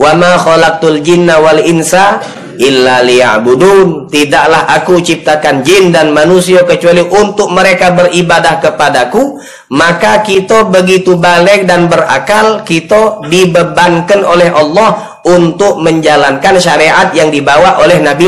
"Wa 0.01 0.17
ma 0.17 0.41
khalaqtul 0.41 1.05
jinna 1.05 1.38
wal 1.38 1.62
insa 1.62 2.25
illa 2.61 3.01
liya'budun. 3.01 4.05
Tidaklah 4.05 4.69
aku 4.69 5.01
ciptakan 5.01 5.65
jin 5.65 5.89
dan 5.89 6.13
manusia 6.13 6.61
kecuali 6.61 7.01
untuk 7.01 7.49
mereka 7.49 7.89
beribadah 7.97 8.61
kepadaku. 8.61 9.41
Maka 9.73 10.21
kita 10.21 10.69
begitu 10.69 11.17
balik 11.17 11.65
dan 11.65 11.89
berakal 11.89 12.61
kita 12.61 13.25
dibebankan 13.25 14.21
oleh 14.21 14.51
Allah 14.53 15.19
untuk 15.21 15.77
menjalankan 15.79 16.57
syariat 16.57 17.13
yang 17.13 17.29
dibawa 17.29 17.77
oleh 17.79 18.01
Nabi 18.01 18.25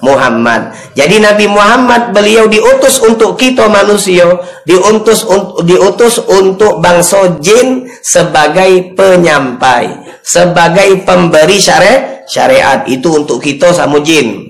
Muhammad. 0.00 0.72
Jadi 0.96 1.20
Nabi 1.20 1.46
Muhammad 1.46 2.16
beliau 2.16 2.48
diutus 2.48 2.96
untuk 3.04 3.36
kita 3.36 3.68
manusia, 3.68 4.24
diutus 4.64 5.28
diutus 5.68 6.18
untuk 6.24 6.80
bangsa 6.80 7.38
jin 7.44 7.86
sebagai 8.00 8.96
penyampai, 8.96 10.03
sebagai 10.24 11.04
pemberi 11.04 11.60
syariat 11.60 12.14
syariat 12.24 12.82
itu 12.88 13.08
untuk 13.12 13.40
kita 13.44 13.70
sama 13.76 14.00
jin. 14.00 14.48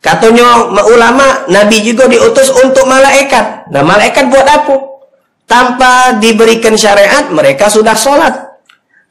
Katanya 0.00 0.72
ulama, 0.88 1.44
Nabi 1.52 1.84
juga 1.84 2.08
diutus 2.08 2.48
untuk 2.48 2.88
malaikat. 2.88 3.68
Nah, 3.68 3.84
malaikat 3.84 4.32
buat 4.32 4.48
apa? 4.48 4.76
Tanpa 5.44 6.16
diberikan 6.16 6.72
syariat, 6.72 7.28
mereka 7.28 7.68
sudah 7.68 7.92
sholat. 7.92 8.32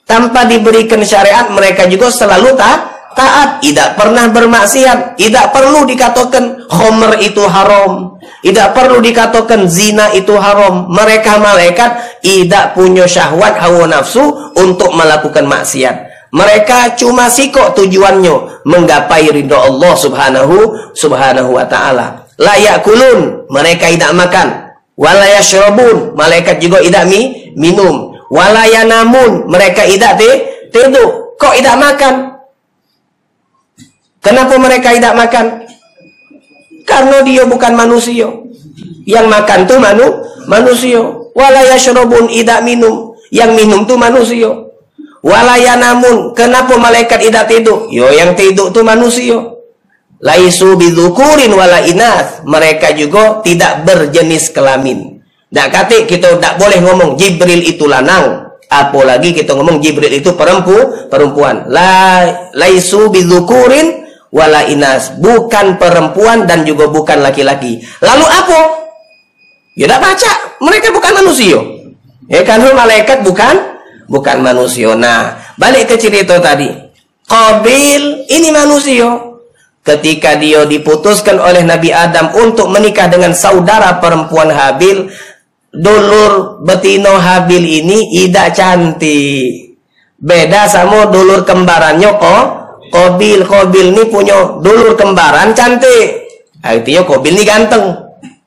Tanpa 0.09 0.49
diberikan 0.49 1.05
syariat, 1.05 1.45
mereka 1.53 1.85
juga 1.85 2.09
selalu 2.09 2.57
tak 2.57 2.89
taat. 3.19 3.49
Tidak 3.59 3.99
pernah 3.99 4.31
bermaksiat. 4.31 5.19
Tidak 5.19 5.45
perlu 5.51 5.83
dikatakan 5.83 6.71
homer 6.71 7.19
itu 7.19 7.43
haram. 7.43 8.15
Tidak 8.39 8.71
perlu 8.71 9.03
dikatakan 9.03 9.67
zina 9.67 10.15
itu 10.15 10.39
haram. 10.39 10.87
Mereka 10.87 11.35
malaikat 11.43 12.23
tidak 12.23 12.79
punya 12.79 13.03
syahwat 13.03 13.59
hawa 13.59 13.91
nafsu 13.91 14.23
untuk 14.55 14.95
melakukan 14.95 15.43
maksiat. 15.43 16.07
Mereka 16.29 16.93
cuma 16.95 17.25
sikok 17.25 17.73
tujuannya 17.73 18.63
menggapai 18.63 19.33
ridho 19.33 19.57
Allah 19.57 19.93
Subhanahu 19.97 20.55
Subhanahu 20.93 21.57
wa 21.57 21.65
taala. 21.65 22.29
Layak 22.39 22.85
kulun, 22.87 23.49
mereka 23.51 23.91
tidak 23.91 24.15
makan. 24.15 24.47
Walaya 24.95 25.43
syarabun, 25.43 26.15
malaikat 26.15 26.61
juga 26.63 26.79
tidak 26.79 27.09
mi, 27.11 27.51
minum. 27.57 28.15
Walaya 28.31 28.85
namun, 28.85 29.49
mereka 29.49 29.83
tidak 29.83 30.21
tidur. 30.71 31.35
Kok 31.35 31.55
tidak 31.55 31.75
makan? 31.79 32.38
Kenapa 34.29 34.61
mereka 34.61 34.93
tidak 34.93 35.17
makan? 35.17 35.45
Karena 36.85 37.17
dia 37.25 37.49
bukan 37.49 37.73
manusia. 37.73 38.29
Yang 39.09 39.25
makan 39.25 39.59
tuh 39.65 39.81
manu, 39.81 40.07
manusia. 40.45 41.01
Walaya 41.33 41.73
syarabun 41.81 42.29
tidak 42.29 42.61
minum. 42.61 43.17
Yang 43.33 43.51
minum 43.57 43.89
tuh 43.89 43.97
manusia. 43.97 44.53
Walaya 45.25 45.81
namun, 45.81 46.37
kenapa 46.37 46.77
malaikat 46.77 47.25
tidak 47.25 47.49
tidur? 47.49 47.89
Yo 47.89 48.13
yang 48.13 48.37
tidur 48.37 48.69
itu 48.69 48.81
manusia. 48.85 49.37
Laisu 50.21 50.77
bidzukurin 50.77 51.49
wala 51.49 51.81
inas. 51.89 52.45
Mereka 52.45 52.93
juga 52.93 53.41
tidak 53.41 53.81
berjenis 53.81 54.53
kelamin. 54.53 55.25
Nak 55.49 55.67
kata 55.73 56.05
kita 56.05 56.37
tak 56.37 56.61
boleh 56.61 56.77
ngomong 56.85 57.17
Jibril 57.17 57.65
itu 57.65 57.89
lanang. 57.89 58.45
Apalagi 58.69 59.33
kita 59.33 59.57
ngomong 59.57 59.81
Jibril 59.81 60.13
itu 60.13 60.37
perempu, 60.37 61.09
perempuan. 61.09 61.65
La, 61.73 62.29
laisu 62.53 63.09
bidzukurin 63.09 63.98
wala 64.33 64.65
inas. 64.65 65.13
Bukan 65.17 65.77
perempuan 65.77 66.45
dan 66.49 66.65
juga 66.65 66.89
bukan 66.89 67.21
laki-laki. 67.21 67.81
Lalu 68.01 68.25
apa? 68.25 68.61
Ya 69.77 69.85
tak 69.87 70.01
baca. 70.01 70.31
Mereka 70.59 70.91
bukan 70.91 71.13
manusia. 71.23 71.59
Ya 72.29 72.41
kan 72.45 72.61
malaikat 72.61 73.25
bukan 73.25 73.55
bukan 74.05 74.37
manusia. 74.41 74.93
Nah, 74.93 75.37
balik 75.57 75.89
ke 75.89 75.95
cerita 75.97 76.37
tadi. 76.37 76.69
Qabil 77.29 78.25
ini 78.29 78.49
manusia. 78.49 79.29
Ketika 79.79 80.37
dia 80.37 80.67
diputuskan 80.69 81.39
oleh 81.41 81.65
Nabi 81.65 81.89
Adam 81.89 82.35
untuk 82.37 82.69
menikah 82.69 83.09
dengan 83.09 83.33
saudara 83.33 83.97
perempuan 83.97 84.53
Habil, 84.53 85.09
dulur 85.73 86.61
betino 86.61 87.17
Habil 87.17 87.81
ini 87.81 88.11
tidak 88.13 88.53
cantik. 88.53 89.79
Beda 90.19 90.67
sama 90.67 91.07
dulur 91.07 91.47
kembarannya 91.47 92.11
kok. 92.19 92.45
Qabil, 92.89 93.45
Qabil 93.45 93.85
ini 93.93 94.03
punya 94.09 94.59
dulur 94.59 94.97
kembaran 94.97 95.53
cantik. 95.53 96.29
Artinya 96.61 97.05
Qabil 97.05 97.33
ini 97.37 97.43
ganteng. 97.45 97.85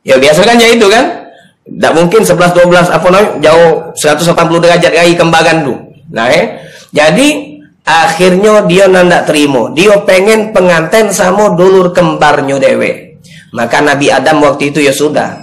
Ya 0.02 0.18
biasa 0.18 0.42
kan 0.42 0.58
ya 0.58 0.68
itu 0.68 0.86
kan? 0.90 1.30
Tak 1.62 1.92
mungkin 1.94 2.26
11 2.26 2.58
12 2.58 2.90
apa 2.90 3.06
namanya 3.06 3.30
jauh 3.38 3.94
180 3.94 4.34
derajat 4.58 4.92
kali 4.92 5.14
kembangan 5.14 5.56
tu. 5.62 5.74
Nah, 6.10 6.26
eh. 6.28 6.58
Jadi 6.90 7.58
akhirnya 7.86 8.66
dia 8.66 8.90
nanda 8.90 9.22
terima. 9.22 9.70
Dia 9.72 10.02
pengen 10.02 10.50
pengantin 10.50 11.14
sama 11.14 11.54
dulur 11.54 11.94
kembarnya 11.94 12.58
dewe. 12.58 13.22
Maka 13.54 13.78
Nabi 13.78 14.10
Adam 14.10 14.42
waktu 14.42 14.74
itu 14.74 14.82
ya 14.82 14.92
sudah. 14.92 15.38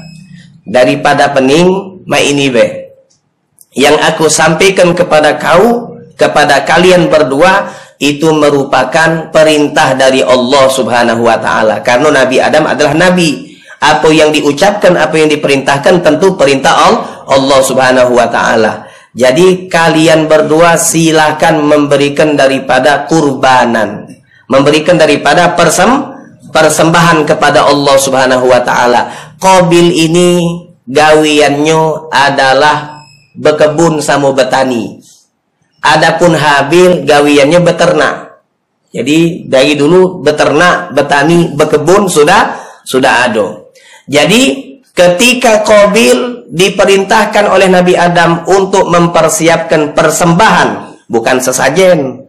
Daripada 0.67 1.31
pening, 1.33 2.03
mai 2.05 2.29
ini 2.35 2.51
be. 2.51 2.65
Yang 3.73 3.95
aku 4.01 4.25
sampaikan 4.27 4.93
kepada 4.97 5.37
kau, 5.37 5.95
kepada 6.17 6.65
kalian 6.65 7.07
berdua 7.07 7.69
itu 7.99 8.31
merupakan 8.31 9.27
perintah 9.27 9.91
dari 9.91 10.23
Allah 10.23 10.65
Subhanahu 10.71 11.27
wa 11.27 11.35
taala. 11.35 11.83
Karena 11.83 12.23
Nabi 12.23 12.39
Adam 12.39 12.63
adalah 12.63 12.95
nabi 12.95 13.59
apa 13.79 14.07
yang 14.11 14.31
diucapkan, 14.31 14.95
apa 14.95 15.19
yang 15.19 15.27
diperintahkan 15.27 15.99
tentu 15.99 16.39
perintah 16.39 16.79
Allah 17.27 17.59
Subhanahu 17.59 18.15
wa 18.15 18.27
taala. 18.31 18.87
Jadi 19.11 19.67
kalian 19.67 20.31
berdua 20.31 20.79
silahkan 20.79 21.59
memberikan 21.59 22.39
daripada 22.39 23.03
kurbanan, 23.03 24.07
memberikan 24.47 24.95
daripada 24.95 25.59
persem 25.59 26.15
persembahan 26.55 27.27
kepada 27.27 27.67
Allah 27.67 27.95
Subhanahu 27.99 28.47
wa 28.47 28.63
taala. 28.63 29.11
Qabil 29.39 29.91
ini 30.07 30.31
gawiannya 30.87 32.11
adalah 32.11 33.03
berkebun 33.35 33.99
sama 33.99 34.31
betani. 34.31 34.98
Adapun 35.79 36.35
Habil 36.35 37.07
gawiannya 37.07 37.59
beternak. 37.63 38.15
Jadi 38.89 39.45
dari 39.45 39.77
dulu 39.77 40.19
beternak, 40.25 40.97
betani, 40.97 41.53
berkebun 41.53 42.09
sudah 42.09 42.57
sudah 42.83 43.29
ada. 43.29 43.69
Jadi 44.09 44.41
ketika 44.91 45.61
Qabil 45.61 46.49
diperintahkan 46.49 47.45
oleh 47.45 47.69
Nabi 47.69 47.93
Adam 47.93 48.43
untuk 48.49 48.89
mempersiapkan 48.89 49.93
persembahan, 49.93 50.69
bukan 51.05 51.37
sesajen. 51.37 52.25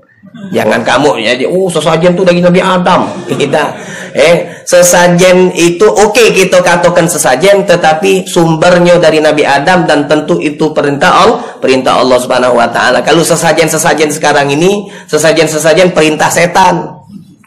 Jangan 0.54 0.86
kamu 0.86 1.18
ya, 1.18 1.32
oh 1.50 1.66
sesajen 1.72 2.14
itu 2.14 2.22
dari 2.22 2.44
Nabi 2.44 2.60
Adam. 2.60 3.08
Tidak. 3.26 3.68
Eh, 4.10 4.66
sesajen 4.66 5.54
itu 5.54 5.86
oke 5.86 6.10
okay, 6.10 6.34
kita 6.34 6.58
katakan 6.66 7.06
sesajen 7.06 7.62
tetapi 7.62 8.26
sumbernya 8.26 8.98
dari 8.98 9.22
Nabi 9.22 9.46
Adam 9.46 9.86
dan 9.86 10.10
tentu 10.10 10.42
itu 10.42 10.74
perintah 10.74 11.22
Allah, 11.22 11.38
perintah 11.62 12.02
Allah 12.02 12.18
Subhanahu 12.18 12.58
wa 12.58 12.66
taala. 12.66 13.06
Kalau 13.06 13.22
sesajen-sesajen 13.22 14.10
sekarang 14.10 14.50
ini, 14.50 14.90
sesajen-sesajen 15.06 15.94
perintah 15.94 16.26
setan. 16.26 17.00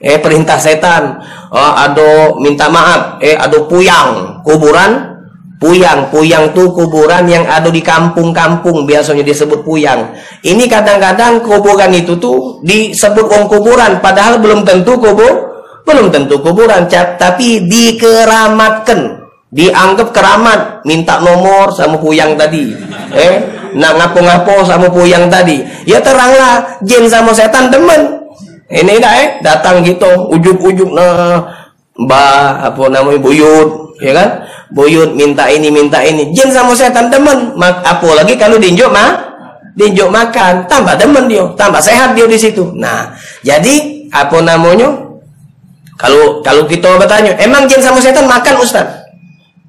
Eh 0.04 0.20
perintah 0.20 0.60
setan. 0.60 1.20
Oh, 1.52 1.74
ada 1.80 2.36
minta 2.40 2.68
maaf. 2.68 3.24
Eh 3.24 3.40
ada 3.40 3.56
puyang. 3.68 4.44
Kuburan? 4.44 5.16
Puyang. 5.64 6.12
Puyang 6.12 6.52
tuh 6.52 6.76
kuburan 6.76 7.24
yang 7.24 7.48
ada 7.48 7.72
di 7.72 7.80
kampung-kampung. 7.80 8.84
Biasanya 8.84 9.24
disebut 9.24 9.64
puyang. 9.64 10.12
Ini 10.44 10.68
kadang-kadang 10.68 11.40
kuburan 11.40 11.96
itu 11.96 12.20
tuh 12.20 12.60
disebut 12.68 13.32
orang 13.32 13.48
kuburan. 13.48 13.92
Padahal 14.04 14.44
belum 14.44 14.68
tentu 14.68 15.00
kubur 15.00 15.53
belum 15.84 16.10
tentu 16.10 16.40
kuburan 16.40 16.88
tapi 17.20 17.68
dikeramatkan. 17.68 19.24
Dianggap 19.54 20.10
keramat. 20.10 20.82
Minta 20.88 21.22
nomor 21.22 21.70
sama 21.70 22.02
puyang 22.02 22.34
tadi. 22.34 22.74
Eh 23.14 23.36
nak 23.78 24.02
ngapo-ngapo 24.02 24.66
sama 24.66 24.90
puyang 24.90 25.30
tadi. 25.30 25.62
Ya 25.86 26.02
teranglah 26.02 26.82
jin 26.82 27.06
sama 27.06 27.34
setan 27.34 27.70
demen 27.70 28.26
Ini 28.74 28.98
dah 28.98 29.14
eh. 29.22 29.28
Datang 29.46 29.86
gitu 29.86 30.10
ujuk-ujuk 30.34 30.90
nah 30.98 31.46
ba 31.94 32.58
apa 32.66 32.90
namanya 32.90 33.22
buyut 33.22 34.02
ya 34.02 34.18
kan? 34.18 34.30
Buyut 34.74 35.14
minta 35.14 35.46
ini 35.46 35.70
minta 35.70 36.02
ini. 36.02 36.34
Jin 36.34 36.50
sama 36.50 36.74
setan 36.74 37.14
demen 37.14 37.54
mak 37.54 37.86
apa 37.86 38.10
lagi 38.18 38.34
kalau 38.34 38.58
diinjuk 38.58 38.90
mah 38.90 39.38
diinjuk 39.78 40.10
makan. 40.10 40.66
Tambah 40.66 40.98
demen 40.98 41.30
dia. 41.30 41.46
Tambah 41.54 41.78
sehat 41.78 42.18
dia 42.18 42.26
di 42.26 42.42
situ. 42.42 42.74
Nah 42.74 43.14
jadi 43.46 44.10
apa 44.10 44.42
namanya 44.42 45.13
kalau 45.98 46.42
kalau 46.42 46.66
kita 46.66 46.98
bertanya 46.98 47.38
emang 47.38 47.70
jin 47.70 47.80
sama 47.80 48.02
setan 48.02 48.26
makan 48.26 48.56
ustaz? 48.60 48.86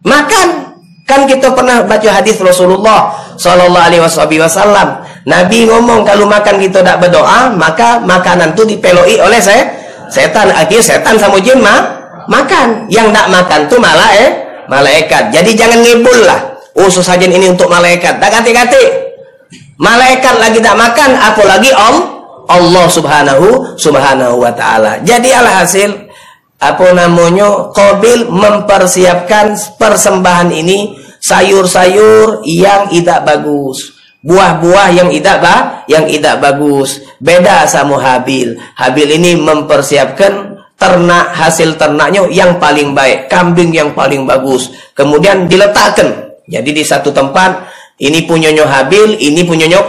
Makan. 0.05 0.77
Kan 1.05 1.29
kita 1.29 1.53
pernah 1.53 1.85
baca 1.85 2.09
hadis 2.09 2.41
Rasulullah 2.41 3.13
Sallallahu 3.37 3.77
Alaihi 3.77 4.01
Wasallam. 4.41 5.05
Nabi 5.29 5.69
ngomong 5.69 6.01
kalau 6.01 6.25
makan 6.25 6.57
kita 6.57 6.81
tidak 6.81 6.97
berdoa 7.05 7.53
maka 7.53 8.01
makanan 8.01 8.57
itu 8.57 8.65
dipeloi 8.65 9.21
oleh 9.21 9.37
saya 9.37 9.69
setan. 10.09 10.49
Akhirnya 10.49 10.81
setan 10.81 11.21
sama 11.21 11.37
jin 11.45 11.61
mah 11.61 12.09
makan. 12.25 12.89
Yang 12.89 13.13
tidak 13.13 13.29
makan 13.29 13.61
tuh 13.69 13.81
malah 13.85 14.11
eh 14.17 14.31
malaikat. 14.73 15.29
Jadi 15.29 15.51
jangan 15.53 15.85
ngibul 15.85 16.25
lah. 16.25 16.41
Oh 16.73 16.89
saja 16.89 17.29
ini 17.29 17.53
untuk 17.53 17.69
malaikat. 17.69 18.17
Tak 18.17 18.41
kati-kati 18.41 19.05
malaikat 19.79 20.35
lagi 20.39 20.59
tak 20.63 20.77
makan 20.79 21.11
apalagi 21.19 21.71
om 21.75 21.97
Allah 22.45 22.87
subhanahu 22.93 23.77
subhanahu 23.81 24.37
wa 24.37 24.53
ta'ala. 24.53 25.01
Jadi 25.01 25.33
alhasil 25.33 26.04
apa 26.73 26.97
namanya 26.97 27.69
Qabil 27.77 28.33
mempersiapkan 28.33 29.77
persembahan 29.77 30.49
ini 30.49 30.97
sayur-sayur 31.21 32.41
yang 32.49 32.89
tidak 32.89 33.29
bagus 33.29 33.93
buah-buah 34.25 34.89
yang 34.97 35.13
tidak 35.13 35.37
bah, 35.45 35.61
yang 35.85 36.09
tidak 36.09 36.41
bagus 36.41 37.05
beda 37.21 37.69
sama 37.69 38.01
Habil 38.01 38.57
Habil 38.81 39.09
ini 39.21 39.37
mempersiapkan 39.37 40.55
ternak 40.75 41.33
hasil 41.33 41.81
ternaknya 41.81 42.29
yang 42.29 42.61
paling 42.61 42.93
baik, 42.93 43.33
kambing 43.33 43.73
yang 43.73 43.97
paling 43.97 44.29
bagus. 44.29 44.69
Kemudian 44.93 45.49
diletakkan. 45.49 46.37
Jadi 46.45 46.77
di 46.77 46.85
satu 46.85 47.09
tempat 47.09 47.73
ini 47.97 48.29
punyanya 48.29 48.69
Habil, 48.69 49.17
ini 49.17 49.49
punyanya 49.49 49.81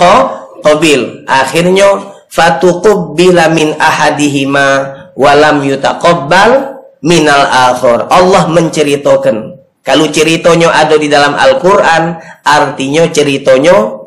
Qabil. 0.64 1.28
Akhirnya 1.28 2.16
fatuqubbila 2.32 3.52
min 3.52 3.76
ahadihima 3.76 4.95
walam 5.16 5.64
yutaqabbal 5.64 6.84
minal 7.02 7.48
akhir. 7.48 8.12
Allah 8.12 8.52
menceritakan. 8.52 9.58
Kalau 9.86 10.10
ceritanya 10.10 10.74
ada 10.74 10.98
di 10.98 11.06
dalam 11.06 11.38
Al-Qur'an, 11.38 12.18
artinya 12.42 13.06
ceritanya 13.10 14.02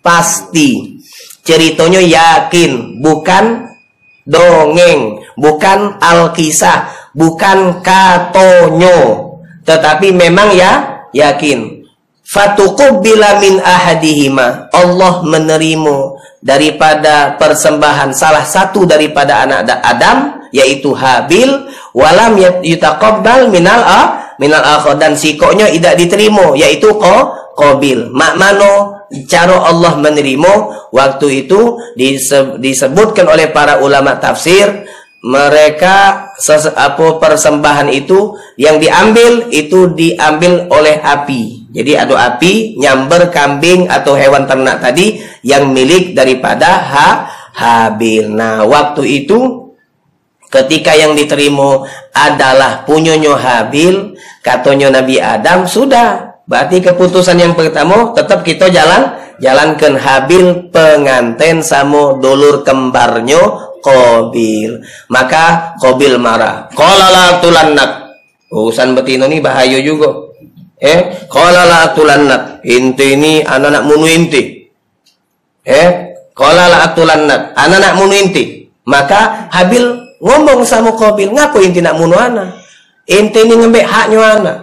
pasti. 0.00 1.00
Ceritanya 1.44 2.00
yakin, 2.00 3.04
bukan 3.04 3.68
dongeng, 4.24 5.20
bukan 5.36 6.00
alkisah, 6.00 6.88
bukan 7.12 7.84
katonyo, 7.84 9.00
tetapi 9.68 10.08
memang 10.16 10.56
ya 10.56 11.04
yakin. 11.12 11.84
Fatuqubbila 12.24 13.44
min 13.44 13.60
ahadihima. 13.60 14.72
Allah 14.72 15.20
menerima 15.28 16.13
daripada 16.44 17.40
persembahan 17.40 18.12
salah 18.12 18.44
satu 18.44 18.84
daripada 18.84 19.48
anak 19.48 19.80
Adam 19.80 20.44
yaitu 20.52 20.92
Habil 20.92 21.48
walam 21.96 22.36
yutaqabbal 22.60 23.48
minal 23.48 23.80
a 23.80 24.00
minal 24.36 24.60
akhir 24.60 25.00
dan 25.00 25.16
sikoknya 25.16 25.72
tidak 25.72 25.96
diterima 25.96 26.52
yaitu 26.52 26.92
Qabil. 27.54 28.10
Mak 28.12 28.34
mano 28.36 28.94
cara 29.30 29.62
Allah 29.62 29.94
menerima 29.96 30.52
waktu 30.90 31.46
itu 31.46 31.78
disebutkan 32.58 33.30
oleh 33.30 33.48
para 33.54 33.78
ulama 33.78 34.18
tafsir 34.18 34.83
mereka 35.24 36.28
apa 36.76 37.06
persembahan 37.16 37.88
itu 37.88 38.36
yang 38.60 38.76
diambil 38.76 39.48
itu 39.48 39.88
diambil 39.96 40.68
oleh 40.68 41.00
api. 41.00 41.72
Jadi 41.72 41.92
ada 41.96 42.36
api 42.36 42.76
nyamber 42.76 43.32
kambing 43.32 43.88
atau 43.88 44.12
hewan 44.14 44.44
ternak 44.44 44.84
tadi 44.84 45.18
yang 45.40 45.72
milik 45.72 46.12
daripada 46.12 46.68
ha 46.84 47.08
Habil. 47.54 48.34
Nah, 48.34 48.66
waktu 48.66 49.24
itu 49.24 49.70
ketika 50.52 50.92
yang 50.92 51.16
diterima 51.16 51.86
adalah 52.12 52.82
punyonyo 52.84 53.38
Habil, 53.38 54.18
katanya 54.42 55.00
Nabi 55.00 55.22
Adam 55.22 55.64
sudah 55.64 56.34
Berarti 56.44 56.84
keputusan 56.84 57.40
yang 57.40 57.56
pertama 57.56 58.12
tetap 58.12 58.44
kita 58.44 58.68
jalan 58.68 59.16
jalankan 59.40 59.96
Habil 59.96 60.68
pengantin 60.68 61.64
sama 61.64 62.20
dulur 62.20 62.60
kembarnya 62.60 63.72
Kobil. 63.84 64.80
Maka 65.12 65.76
Kobil 65.76 66.16
marah. 66.16 66.72
Qala 66.72 67.44
tulannak. 67.44 68.16
Urusan 68.48 68.96
betina 68.96 69.28
ini 69.28 69.44
bahaya 69.44 69.76
juga. 69.84 70.32
Eh, 70.80 71.28
qala 71.28 71.92
tulannak. 71.92 72.64
Inti 72.64 73.12
ini 73.12 73.44
anak-anak 73.44 73.84
munu 73.84 74.08
inti. 74.08 74.64
Eh, 75.68 75.88
qala 76.32 76.96
tulannak. 76.96 77.52
Anak-anak 77.52 77.92
munu 78.00 78.14
inti. 78.16 78.64
Maka 78.88 79.52
Habil 79.52 79.84
ngomong 80.24 80.64
sama 80.64 80.96
Kobil, 80.96 81.28
ngaku 81.28 81.60
inti 81.60 81.84
nak 81.84 82.00
munu 82.00 82.16
anak? 82.16 82.56
Inti 83.04 83.44
ini 83.44 83.60
ngembek 83.60 83.84
haknya 83.84 84.40
anak. 84.40 84.58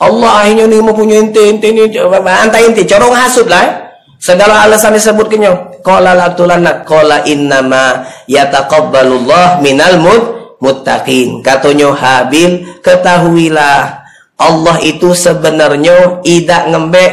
Allah 0.00 0.32
akhirnya 0.40 0.64
ni 0.64 0.80
mempunyai 0.80 1.28
ente 1.28 1.42
ente 1.44 1.68
ni 1.76 1.84
antai 2.24 2.72
ente 2.72 2.88
corong 2.88 3.12
hasut 3.12 3.44
lah 3.44 3.60
eh? 3.68 3.72
Segala 4.20 4.68
alasan 4.68 4.94
disebut 4.94 5.26
kenyo 5.32 5.80
qala 5.80 6.12
la 6.12 6.36
tulanat 6.36 6.84
qala 6.84 7.24
innama 7.24 8.04
yataqabbalullah 8.28 9.64
minal 9.64 9.96
mut 9.98 10.22
muttaqin. 10.60 11.40
Katanya 11.40 11.90
Habil 11.96 12.78
ketahuilah 12.84 14.04
Allah 14.40 14.76
itu 14.84 15.12
sebenarnya 15.16 16.22
tidak 16.24 16.62
ngembek 16.70 17.12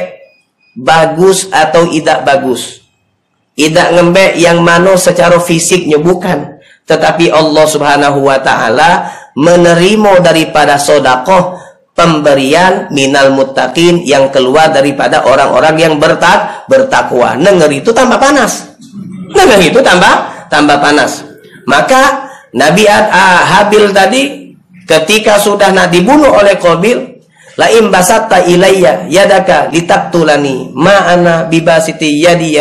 bagus 0.77 1.49
atau 1.49 1.87
tidak 1.89 2.23
bagus. 2.27 2.83
Tidak 3.57 3.87
ngembek 3.97 4.37
yang 4.37 4.61
mana 4.61 4.93
secara 4.95 5.41
fisiknya 5.41 5.97
bukan. 5.97 6.61
Tetapi 6.87 7.33
Allah 7.33 7.65
Subhanahu 7.65 8.23
wa 8.23 8.37
taala 8.39 9.11
menerima 9.35 10.23
daripada 10.23 10.79
sodakoh 10.79 11.59
pemberian 11.97 12.93
minal 12.93 13.33
muttaqin 13.33 14.05
yang 14.05 14.29
keluar 14.29 14.69
daripada 14.69 15.25
orang-orang 15.25 15.75
yang 15.81 15.93
bertak 15.97 16.69
bertakwa. 16.69 17.33
Nengar 17.33 17.73
itu 17.73 17.89
tambah 17.89 18.21
panas. 18.21 18.77
Nengar 19.33 19.57
itu 19.57 19.81
tambah 19.81 20.45
tambah 20.53 20.77
panas. 20.77 21.25
Maka 21.65 22.29
Nabi 22.53 22.85
Ad, 22.85 23.09
ah, 23.09 23.41
Habil 23.43 23.89
tadi 23.91 24.53
ketika 24.85 25.41
sudah 25.41 25.73
nak 25.73 25.89
dibunuh 25.89 26.37
oleh 26.37 26.55
Qabil, 26.61 27.17
la 27.57 27.67
in 27.73 27.89
basatta 27.89 28.45
ilayya 28.45 29.09
yadaka 29.09 29.73
litaktulani 29.73 30.71
ma 30.77 31.11
ana 31.11 31.49
bibasiti 31.49 32.21
yadi 32.21 32.55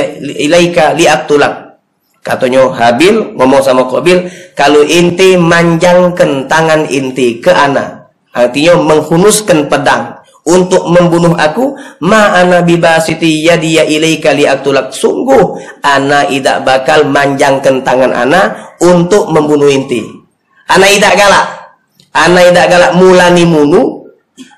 ilaika 0.48 0.96
liaktulak. 0.96 1.76
Katanya 2.24 2.72
Habil 2.72 3.36
ngomong 3.36 3.62
sama 3.62 3.86
Qabil, 3.86 4.26
kalau 4.56 4.82
inti 4.82 5.38
manjangkan 5.38 6.50
tangan 6.50 6.88
inti 6.90 7.38
ke 7.38 7.52
anak 7.54 7.95
Artinya 8.36 8.76
menghunuskan 8.76 9.72
pedang 9.72 10.20
untuk 10.44 10.84
membunuh 10.92 11.32
aku. 11.32 11.72
Ma 12.04 12.36
ana 12.36 12.60
bibasiti 12.60 13.48
yadiya 13.48 13.88
ilaika 13.88 14.36
liaktulak. 14.36 14.92
Sungguh 14.92 15.56
ana 15.80 16.28
tidak 16.28 16.68
bakal 16.68 17.08
manjangkan 17.08 17.80
tangan 17.80 18.12
ana 18.12 18.76
untuk 18.84 19.32
membunuh 19.32 19.72
inti. 19.72 20.04
Ana 20.68 20.84
tidak 20.84 21.16
galak. 21.16 21.46
Ana 22.12 22.40
tidak 22.44 22.66
galak 22.68 22.92
mulani 23.00 23.48
munu. 23.48 24.04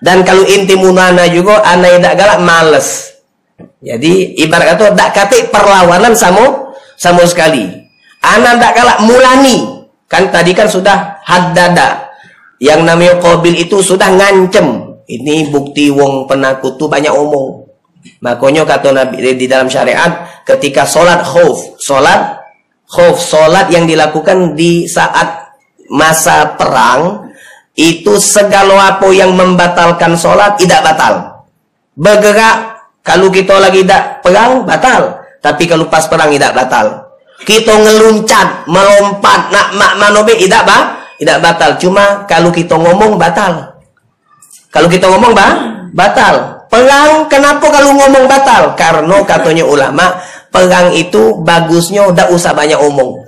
Dan 0.03 0.27
kalau 0.27 0.43
inti 0.43 0.75
munana 0.75 1.31
juga 1.31 1.63
ana 1.63 1.87
tidak 1.87 2.19
galak 2.19 2.43
males. 2.43 3.15
Jadi 3.79 4.43
ibarat 4.43 4.75
kata 4.75 4.91
tak 4.99 5.11
kata 5.15 5.55
perlawanan 5.55 6.19
sama 6.19 6.75
sama 6.99 7.23
sekali. 7.31 7.63
Ana 8.27 8.59
tidak 8.59 8.75
galak 8.75 8.99
mulani. 9.07 9.87
Kan 10.11 10.35
tadi 10.35 10.51
kan 10.51 10.67
sudah 10.67 11.23
haddada 11.23 12.08
yang 12.59 12.83
namanya 12.83 13.19
Qabil 13.23 13.67
itu 13.67 13.83
sudah 13.83 14.11
ngancem. 14.11 14.99
Ini 15.09 15.49
bukti 15.49 15.89
wong 15.89 16.29
penakut 16.29 16.77
tuh 16.77 16.91
banyak 16.91 17.11
omong. 17.11 17.65
Makanya 18.21 18.67
kata 18.69 18.93
Nabi 18.93 19.35
di 19.35 19.47
dalam 19.49 19.71
syariat 19.71 20.43
ketika 20.45 20.85
sholat 20.85 21.25
khuf, 21.25 21.81
sholat 21.81 22.39
khuf, 22.85 23.17
sholat 23.17 23.73
yang 23.73 23.89
dilakukan 23.89 24.53
di 24.53 24.85
saat 24.85 25.49
masa 25.89 26.55
perang 26.59 27.31
itu 27.79 28.19
segala 28.19 28.99
apa 28.99 29.09
yang 29.15 29.33
membatalkan 29.33 30.19
sholat 30.19 30.59
tidak 30.59 30.83
batal. 30.83 31.47
Bergerak 31.95 32.79
kalau 33.07 33.33
kita 33.33 33.57
lagi 33.57 33.87
tidak 33.87 34.21
perang 34.21 34.67
batal, 34.67 35.23
tapi 35.41 35.65
kalau 35.65 35.87
pas 35.87 36.05
perang 36.05 36.29
tidak 36.29 36.53
batal. 36.53 37.07
Kita 37.39 37.71
ngeluncat, 37.71 38.67
melompat, 38.67 39.55
nak 39.55 39.73
mak 39.79 39.93
manobe 39.97 40.35
tidak 40.35 40.67
bah, 40.67 40.98
tidak 41.19 41.39
batal. 41.43 41.71
Cuma 41.83 42.25
kalau 42.31 42.55
kita 42.55 42.79
ngomong 42.79 43.19
batal. 43.19 43.83
Kalau 44.71 44.89
kita 44.89 45.11
ngomong 45.11 45.35
bah, 45.35 45.53
batal. 45.93 46.67
Perang 46.69 47.27
kenapa 47.33 47.65
kalau 47.73 47.97
ngomong 47.97 48.29
batal? 48.29 48.77
Karena 48.77 49.25
katanya 49.25 49.65
ulama, 49.65 50.21
perang 50.53 50.93
itu 50.93 51.41
bagusnya 51.41 52.07
udah 52.13 52.29
usah 52.29 52.53
banyak 52.53 52.77
omong. 52.77 53.25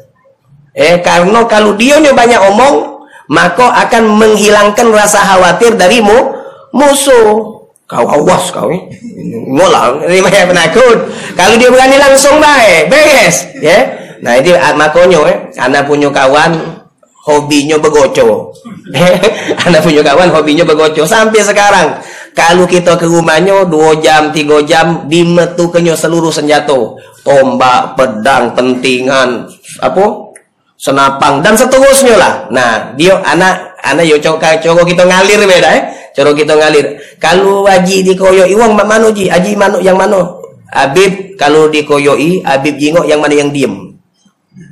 Eh 0.77 1.01
karena 1.01 1.49
kalau 1.49 1.75
dia 1.75 1.99
banyak 1.99 2.41
omong, 2.53 3.01
maka 3.33 3.89
akan 3.89 4.21
menghilangkan 4.21 4.93
rasa 4.93 5.25
khawatir 5.25 5.75
darimu 5.75 6.37
musuh. 6.77 7.59
Kau 7.91 8.07
awas 8.07 8.55
kau 8.55 8.71
eh. 8.71 8.87
Ngolah, 9.51 10.07
ini 10.07 10.23
banyak 10.23 10.55
penakut. 10.55 11.11
Kalau 11.35 11.59
dia 11.59 11.75
berani 11.75 11.99
langsung 11.99 12.39
baik, 12.39 12.87
beres, 12.87 13.51
ya. 13.59 13.67
Yeah? 13.67 13.83
Nah, 14.23 14.39
ini 14.39 14.55
makanya 14.79 15.19
eh, 15.27 15.39
anak 15.59 15.91
punya 15.91 16.07
kawan 16.13 16.80
hobinya 17.27 17.77
begoco. 17.77 18.55
anak 19.67 19.81
punya 19.85 20.01
kawan 20.01 20.31
hobinya 20.33 20.65
begoco 20.65 21.05
sampai 21.05 21.41
sekarang. 21.45 21.89
Kalau 22.31 22.65
kita 22.65 22.95
ke 22.95 23.11
rumahnya 23.11 23.67
dua 23.67 23.99
jam, 23.99 24.31
tiga 24.31 24.63
jam, 24.63 25.05
dimetukannya 25.11 25.99
seluruh 25.99 26.31
senjata. 26.31 26.97
Tombak, 27.21 27.99
pedang, 27.99 28.55
pentingan, 28.57 29.45
apa? 29.83 30.05
Senapang, 30.81 31.45
dan 31.45 31.53
seterusnya 31.53 32.17
lah. 32.17 32.35
Nah, 32.49 32.97
dia 32.97 33.13
anak, 33.21 33.77
anak 33.85 34.09
yo 34.09 34.17
cokak, 34.17 34.65
cokok 34.65 34.89
kita 34.89 35.05
ngalir 35.05 35.45
beda 35.45 35.69
eh. 35.77 35.83
Cara 36.17 36.33
kita 36.33 36.57
ngalir. 36.57 36.97
Kalau 37.21 37.69
haji 37.69 38.03
dikoyoi 38.03 38.55
wong 38.57 38.73
mana 38.73 39.13
ji? 39.13 39.29
Haji 39.29 39.53
mana 39.55 39.77
yang 39.85 40.01
mana? 40.01 40.25
Habib 40.73 41.37
kalau 41.37 41.69
dikoyoi, 41.69 42.41
Habib 42.47 42.81
jengok 42.81 43.05
yang 43.05 43.21
mana 43.21 43.35
yang 43.37 43.53
diem. 43.53 43.93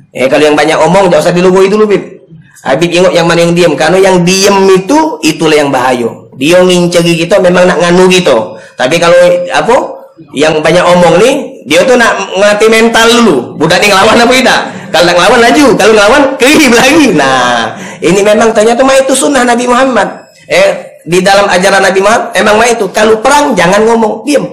Eh 0.09 0.25
kalau 0.25 0.49
yang 0.49 0.57
banyak 0.57 0.75
omong 0.81 1.13
jangan 1.13 1.29
usah 1.29 1.35
dilugui 1.35 1.69
dulu, 1.69 1.85
Habib. 1.85 2.18
Habib 2.59 2.89
jengok 2.91 3.13
yang 3.15 3.27
mana 3.27 3.39
yang 3.47 3.53
diem. 3.55 3.73
Karena 3.77 3.97
yang 3.99 4.15
diem 4.27 4.57
itu 4.71 5.19
itulah 5.23 5.57
yang 5.57 5.71
bahaya. 5.71 6.09
Dia 6.35 6.63
ngincegi 6.63 7.19
kita 7.25 7.39
memang 7.39 7.67
nak 7.67 7.77
nganu 7.79 8.07
gitu. 8.11 8.59
Tapi 8.75 8.95
kalau 8.99 9.17
apa? 9.51 9.75
Yang 10.35 10.59
banyak 10.59 10.83
omong 10.83 11.15
nih, 11.15 11.63
dia 11.63 11.79
tuh 11.87 11.95
nak 11.95 12.35
ngelatih 12.35 12.67
mental 12.67 13.07
dulu. 13.07 13.37
Budak 13.55 13.79
nih 13.79 13.87
ngelawan 13.87 14.19
apa 14.19 14.33
tidak? 14.35 14.59
Kalau 14.91 15.11
ngelawan 15.15 15.39
laju, 15.39 15.65
kalau 15.79 15.93
ngelawan 15.95 16.23
kerib 16.35 16.71
lagi. 16.75 17.07
Nah, 17.15 17.79
ini 18.03 18.19
memang 18.19 18.51
ternyata 18.51 18.83
mah 18.83 18.99
itu 18.99 19.15
sunnah 19.15 19.47
Nabi 19.47 19.63
Muhammad. 19.63 20.27
Eh, 20.49 20.89
di 21.09 21.19
dalam 21.23 21.47
ajaran 21.47 21.81
Nabi 21.83 21.99
Muhammad 22.03 22.35
emang 22.35 22.55
mah 22.59 22.67
itu 22.67 22.85
kalau 22.91 23.23
perang 23.23 23.55
jangan 23.55 23.81
ngomong 23.87 24.27
diam 24.27 24.45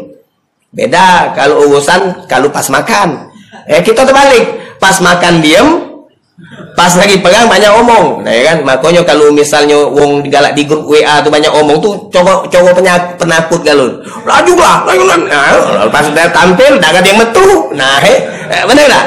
beda 0.71 1.35
kalau 1.35 1.67
urusan 1.67 2.29
kalau 2.31 2.53
pas 2.53 2.69
makan 2.71 3.33
eh 3.67 3.83
kita 3.83 4.07
terbalik 4.07 4.79
pas 4.79 4.97
makan 5.03 5.43
diam 5.43 5.69
pas 6.77 6.93
lagi 7.01 7.17
perang 7.25 7.49
banyak 7.49 7.71
ngomong 7.81 8.21
nah 8.21 8.29
ya 8.29 8.53
kan? 8.53 8.59
Makanya 8.61 9.01
kalau 9.09 9.33
misalnya 9.33 9.81
wong 9.89 10.21
galak 10.29 10.53
di 10.53 10.69
grup 10.69 10.85
WA 10.85 11.25
tuh 11.25 11.33
banyak 11.33 11.49
ngomong 11.49 11.81
tuh 11.81 11.97
coba 12.13 12.45
coba 12.53 12.77
penyak, 12.77 13.17
penakut 13.17 13.65
galun 13.65 14.05
laju 14.29 14.55
lah 14.61 14.85
laju 14.85 15.05
lah 15.09 15.19
nah, 15.25 15.89
pas 15.89 16.05
udah 16.05 16.29
tampil 16.37 16.77
dah 16.77 16.93
ada 16.93 17.09
yang 17.09 17.17
metu. 17.17 17.73
Nah 17.73 18.05
eh, 18.05 18.19
eh 18.53 18.63
bener 18.69 18.85
lah 18.85 19.05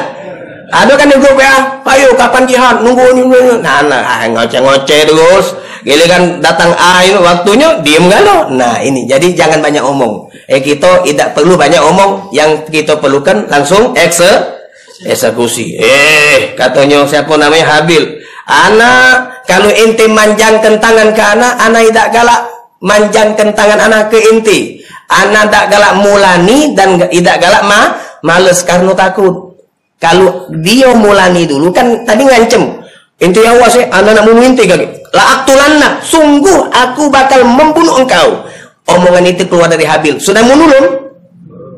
ada 0.70 0.94
kan 0.98 1.06
di 1.06 1.18
grup 1.22 1.38
WA 1.38 1.58
ayo 1.86 2.18
kapan 2.18 2.44
jihad? 2.50 2.82
Nunggu 2.82 3.06
nunggu 3.14 3.62
nah 3.62 3.86
nah 3.86 4.02
ah, 4.02 4.26
ngoceh-ngoceh 4.26 5.02
terus. 5.06 5.54
Giliran 5.80 6.44
datang 6.44 6.76
air 6.76 7.16
waktunya 7.24 7.80
diem 7.80 8.10
galau. 8.12 8.52
Nah 8.52 8.84
ini. 8.84 9.08
Jadi 9.08 9.32
jangan 9.32 9.64
banyak 9.64 9.80
omong. 9.80 10.28
Eh 10.50 10.60
kita 10.60 11.08
tidak 11.08 11.34
perlu 11.34 11.56
banyak 11.56 11.80
omong. 11.80 12.36
Yang 12.36 12.68
kita 12.68 13.00
perlukan 13.00 13.48
langsung 13.48 13.96
ekse 13.96 14.59
eksekusi. 15.06 15.80
Eh 15.80 16.56
katanya 16.56 17.06
siapa 17.08 17.32
namanya 17.36 17.78
Habil. 17.78 18.20
Anak 18.50 19.46
kalau 19.46 19.70
inti 19.70 20.10
manjangkan 20.10 20.82
tangan 20.82 21.14
ke 21.14 21.22
anak, 21.22 21.54
anak 21.62 21.82
tidak 21.90 22.08
galak 22.14 22.42
manjangkan 22.82 23.50
tangan 23.54 23.80
anak 23.80 24.10
ke 24.10 24.20
inti. 24.34 24.82
Anak 25.10 25.50
tidak 25.50 25.66
galak 25.72 25.94
mulani 26.02 26.74
dan 26.74 26.98
tidak 26.98 27.38
galak 27.42 27.64
ma 27.66 27.94
males 28.26 28.60
karena 28.66 28.92
takut. 28.98 29.54
Kalau 30.00 30.48
dia 30.64 30.96
mulani 30.96 31.44
dulu 31.46 31.70
kan 31.70 32.08
tadi 32.08 32.24
ngancem. 32.26 32.80
Inti 33.20 33.44
awas 33.44 33.76
ya, 33.76 33.84
anak 33.92 34.16
nak 34.16 34.24
mau 34.32 34.40
inti 34.40 34.64
kaki 34.64 35.00
la 35.14 35.24
aktulanna 35.42 35.88
sungguh 36.06 36.70
aku 36.70 37.10
bakal 37.10 37.42
membunuh 37.42 37.98
engkau 37.98 38.46
omongan 38.86 39.26
itu 39.26 39.44
keluar 39.50 39.70
dari 39.70 39.86
Habil 39.86 40.22
sudah 40.22 40.46
belum 40.46 41.09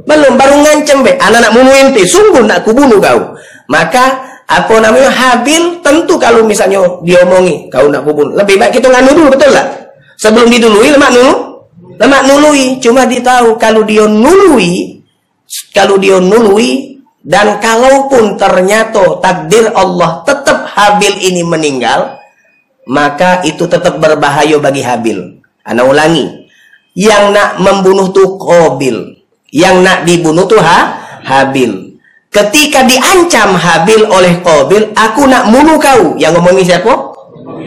baru 0.09 0.55
ngancem 0.61 1.03
be. 1.03 1.17
Anak-anak 1.17 1.51
ente 1.55 2.01
sungguh 2.07 2.43
nak 2.45 2.63
kubunuh 2.65 3.01
kau. 3.01 3.35
Maka 3.69 4.19
apa 4.45 4.75
namanya 4.83 5.07
Habil 5.07 5.79
tentu 5.79 6.19
kalau 6.19 6.43
misalnya 6.43 6.83
diomongi 7.01 7.71
kau 7.71 7.87
nak 7.87 8.03
kubunuh 8.03 8.35
lebih 8.35 8.59
baik 8.59 8.75
kita 8.75 8.91
nganu 8.91 9.15
dulu 9.15 9.29
betul 9.31 9.55
lah 9.55 9.63
sebelum 10.19 10.51
didului 10.51 10.91
lemak 10.91 11.11
nulu. 11.13 11.33
Lemak 12.01 12.21
nului. 12.25 12.81
Cuma 12.81 13.05
ditahu 13.05 13.55
kalau 13.61 13.85
dia 13.85 14.09
nului 14.09 15.01
kalau 15.75 15.99
dia 15.99 16.17
nului 16.17 16.99
dan 17.21 17.61
kalaupun 17.61 18.39
ternyata 18.39 19.21
takdir 19.21 19.69
Allah 19.77 20.25
tetap 20.25 20.65
Habil 20.71 21.21
ini 21.21 21.45
meninggal 21.45 22.21
maka 22.89 23.45
itu 23.45 23.69
tetap 23.69 24.01
berbahaya 24.01 24.57
bagi 24.57 24.81
Habil. 24.81 25.41
Anak 25.61 25.85
ulangi, 25.85 26.25
yang 26.97 27.29
nak 27.29 27.61
membunuh 27.61 28.09
tuh 28.09 28.35
Qabil, 28.41 29.20
yang 29.51 29.83
nak 29.83 30.07
dibunuh 30.07 30.47
tuh 30.47 30.63
ha? 30.63 30.97
Habil. 31.21 31.99
Ketika 32.31 32.87
diancam 32.87 33.59
Habil 33.59 34.07
oleh 34.07 34.39
Qabil, 34.39 34.95
aku 34.95 35.27
nak 35.27 35.51
bunuh 35.51 35.75
kau. 35.75 36.15
Yang 36.15 36.39
ngomongin 36.39 36.63
siapa? 36.63 36.93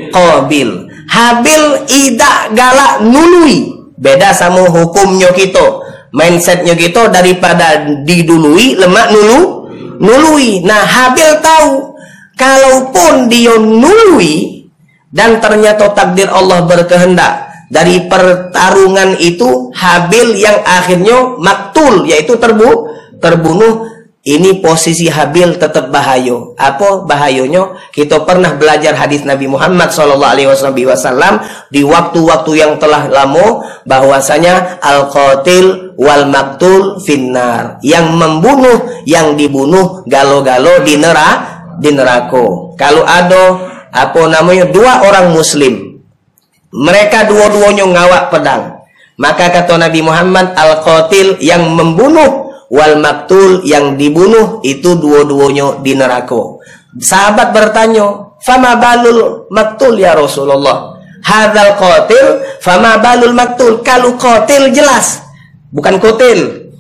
Qabil. 0.09 0.89
Habil 1.05 1.85
tidak 1.85 2.57
galak 2.57 3.05
nului. 3.05 3.77
Beda 4.01 4.33
sama 4.33 4.65
hukumnya 4.67 5.31
kita. 5.37 5.85
Mindsetnya 6.17 6.73
kita 6.73 7.13
daripada 7.13 7.85
didului, 8.07 8.81
lemak 8.81 9.13
nulu, 9.13 9.69
nului. 10.01 10.65
Nah, 10.65 10.81
Habil 10.81 11.43
tahu 11.45 11.99
kalaupun 12.39 13.29
dia 13.29 13.59
nului, 13.59 14.65
dan 15.15 15.39
ternyata 15.39 15.95
takdir 15.95 16.27
Allah 16.27 16.67
berkehendak 16.67 17.44
dari 17.73 18.05
pertarungan 18.07 19.17
itu 19.21 19.73
Habil 19.75 20.37
yang 20.39 20.61
akhirnya 20.65 21.39
maktul 21.41 22.05
yaitu 22.05 22.37
terbu 22.37 22.89
terbunuh 23.19 23.95
ini 24.25 24.65
posisi 24.65 25.13
Habil 25.13 25.61
tetap 25.61 25.93
bahaya. 25.93 26.33
Apa 26.57 27.05
bahayanya? 27.05 27.77
Kita 27.93 28.25
pernah 28.25 28.57
belajar 28.57 28.97
hadis 28.97 29.21
Nabi 29.21 29.45
Muhammad 29.45 29.93
SAW 29.93 31.45
di 31.69 31.85
waktu-waktu 31.85 32.53
yang 32.57 32.81
telah 32.81 33.13
lama 33.13 33.61
bahwasanya 33.85 34.81
al 34.81 35.13
qatil 35.13 35.93
wal 36.01 36.25
maktul 36.25 37.05
finnar. 37.05 37.77
Yang 37.85 38.17
membunuh, 38.17 39.05
yang 39.05 39.37
dibunuh 39.37 40.01
galo-galo 40.09 40.81
di 40.81 40.97
neraka, 40.97 41.77
di 41.77 41.93
neraka. 41.93 42.73
Kalau 42.81 43.05
ada 43.05 43.61
apa 43.93 44.23
namanya 44.25 44.73
dua 44.73 45.05
orang 45.05 45.37
muslim 45.37 45.94
mereka 46.75 47.23
dua-duanya 47.31 47.87
ngawak 47.87 48.35
pedang. 48.35 48.83
Maka 49.15 49.47
kata 49.55 49.79
Nabi 49.79 50.03
Muhammad 50.03 50.59
al-qatil 50.59 51.39
yang 51.39 51.71
membunuh 51.71 52.51
wal 52.67 52.99
maktul 52.99 53.63
yang 53.63 53.95
dibunuh 53.95 54.59
itu 54.67 54.99
dua-duanya 54.99 55.79
di 55.87 55.95
neraka. 55.95 56.59
Sahabat 56.99 57.55
bertanya 57.55 58.35
fama 58.43 58.75
balul 58.75 59.47
maktul 59.55 59.95
ya 59.95 60.19
Rasulullah? 60.19 60.99
Hadal 61.23 61.79
qatil 61.79 62.43
fama 62.59 62.99
balul 62.99 63.33
maktul 63.33 63.87
kalau 63.87 64.19
qatil 64.19 64.75
jelas 64.75 65.23
bukan 65.71 66.03
kutil. 66.03 66.75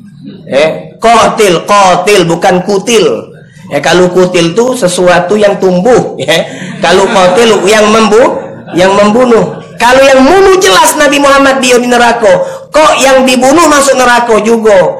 Eh 0.50 0.98
qatil 0.98 1.62
qatil 1.62 2.26
bukan 2.26 2.66
kutil. 2.66 3.30
Ya, 3.72 3.80
kalau 3.80 4.12
kutil 4.12 4.52
itu 4.52 4.76
sesuatu 4.76 5.40
yang 5.40 5.56
tumbuh, 5.56 6.20
ya. 6.20 6.44
Kalau 6.84 7.08
kotil 7.08 7.64
yang 7.64 7.88
membunuh, 7.88 8.36
yang 8.76 8.92
membunuh. 8.92 9.63
Kalau 9.84 10.00
yang 10.00 10.24
bunuh 10.24 10.56
jelas 10.56 10.96
Nabi 10.96 11.20
Muhammad 11.20 11.60
dia 11.60 11.76
di 11.76 11.84
neraka. 11.92 12.32
Kok 12.72 12.92
yang 13.04 13.28
dibunuh 13.28 13.68
masuk 13.68 14.00
neraka 14.00 14.40
juga? 14.40 14.96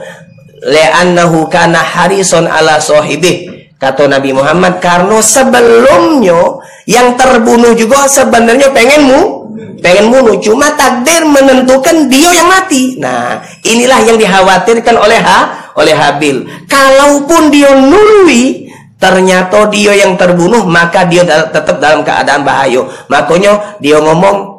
Le'annahu 0.60 1.48
kana 1.48 1.80
harison 1.80 2.44
ala 2.44 2.76
sohibih. 2.76 3.72
Kata 3.80 4.04
Nabi 4.12 4.36
Muhammad 4.36 4.84
karena 4.84 5.24
sebelumnya 5.24 6.60
yang 6.84 7.16
terbunuh 7.16 7.72
juga 7.72 8.04
sebenarnya 8.04 8.68
pengenmu 8.76 9.44
pengen 9.80 10.08
bunuh 10.08 10.40
cuma 10.40 10.72
takdir 10.72 11.28
menentukan 11.28 12.08
dia 12.08 12.32
yang 12.32 12.48
mati 12.48 12.96
nah 12.96 13.36
inilah 13.60 14.00
yang 14.00 14.16
dikhawatirkan 14.16 14.96
oleh 14.96 15.20
ha 15.20 15.64
oleh 15.74 15.94
Habil. 15.94 16.46
Kalaupun 16.70 17.50
dia 17.50 17.74
nului, 17.74 18.70
ternyata 18.98 19.68
dia 19.70 19.92
yang 19.94 20.14
terbunuh, 20.14 20.64
maka 20.64 21.06
dia 21.06 21.26
tetap 21.26 21.82
dalam 21.82 22.06
keadaan 22.06 22.46
bahaya. 22.46 22.86
Makanya 23.10 23.78
dia 23.82 23.98
ngomong, 23.98 24.53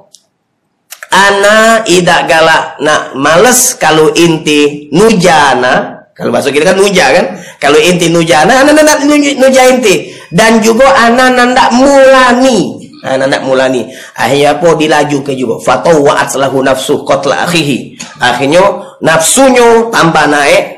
Ana 1.15 1.88
idak 1.88 2.28
galak 2.28 2.75
nak 2.84 3.15
males 3.15 3.71
kalau 3.80 4.12
inti 4.12 4.91
nujana. 4.91 6.04
Kalau 6.12 6.32
bahasa 6.32 6.51
kita 6.51 6.75
kan 6.75 6.80
nuja 6.80 7.12
kan? 7.12 7.39
Kalau 7.56 7.80
inti 7.80 8.12
nujana 8.12 8.67
ana 8.67 8.75
nak 8.75 9.08
nuja 9.08 9.62
inti. 9.71 10.12
Dan 10.28 10.60
juga 10.60 10.91
ana 10.91 11.32
nandak 11.32 11.71
mulani. 11.71 12.84
Ana 13.08 13.32
nak 13.32 13.47
mulani. 13.47 13.88
Akhirnya 14.19 14.60
apa? 14.60 14.75
Dilaju 14.75 15.17
ke 15.23 15.32
juga. 15.39 15.56
Fatawa'at 15.63 16.36
lahu 16.36 16.60
nafsu 16.60 17.08
qatla 17.08 17.47
akhihi. 17.47 17.95
Akhirnya 18.19 18.63
nafsunya 18.99 19.88
tambah 19.95 20.28
naik 20.28 20.75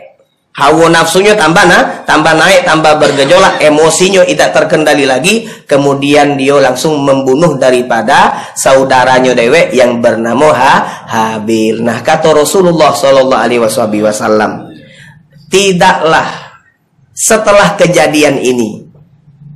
hawa 0.57 0.89
nafsunya 0.89 1.37
tambah 1.37 1.69
nah, 1.69 2.01
tambah 2.03 2.33
naik, 2.33 2.65
tambah 2.65 2.97
bergejolak, 2.97 3.61
emosinya 3.61 4.25
tidak 4.25 4.49
terkendali 4.57 5.05
lagi, 5.05 5.45
kemudian 5.69 6.33
dia 6.33 6.57
langsung 6.57 6.97
membunuh 7.05 7.61
daripada 7.61 8.49
saudaranya 8.57 9.37
dewek 9.37 9.69
yang 9.77 10.01
bernama 10.01 10.49
ha, 10.49 10.73
Habil. 11.05 11.85
Nah, 11.85 12.01
kata 12.01 12.33
Rasulullah 12.33 12.89
sallallahu 12.89 13.37
alaihi 13.37 13.61
wasallam, 13.61 14.73
tidaklah 15.53 16.25
setelah 17.13 17.77
kejadian 17.77 18.41
ini. 18.41 18.89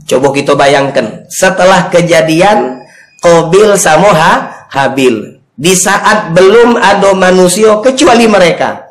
Coba 0.05 0.29
kita 0.29 0.53
bayangkan, 0.53 1.25
setelah 1.33 1.89
kejadian 1.89 2.77
Qabil 3.25 3.73
sama 3.73 4.13
ha, 4.13 4.33
Habil, 4.69 5.41
di 5.57 5.73
saat 5.73 6.29
belum 6.37 6.77
ada 6.77 7.09
manusia 7.17 7.73
kecuali 7.81 8.29
mereka 8.29 8.90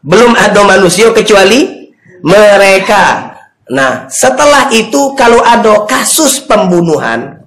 belum 0.00 0.32
ada 0.36 0.60
manusia 0.64 1.12
kecuali 1.12 1.92
mereka. 2.24 3.36
Nah, 3.70 4.10
setelah 4.10 4.72
itu 4.74 5.14
kalau 5.14 5.38
ada 5.46 5.86
kasus 5.86 6.42
pembunuhan, 6.42 7.46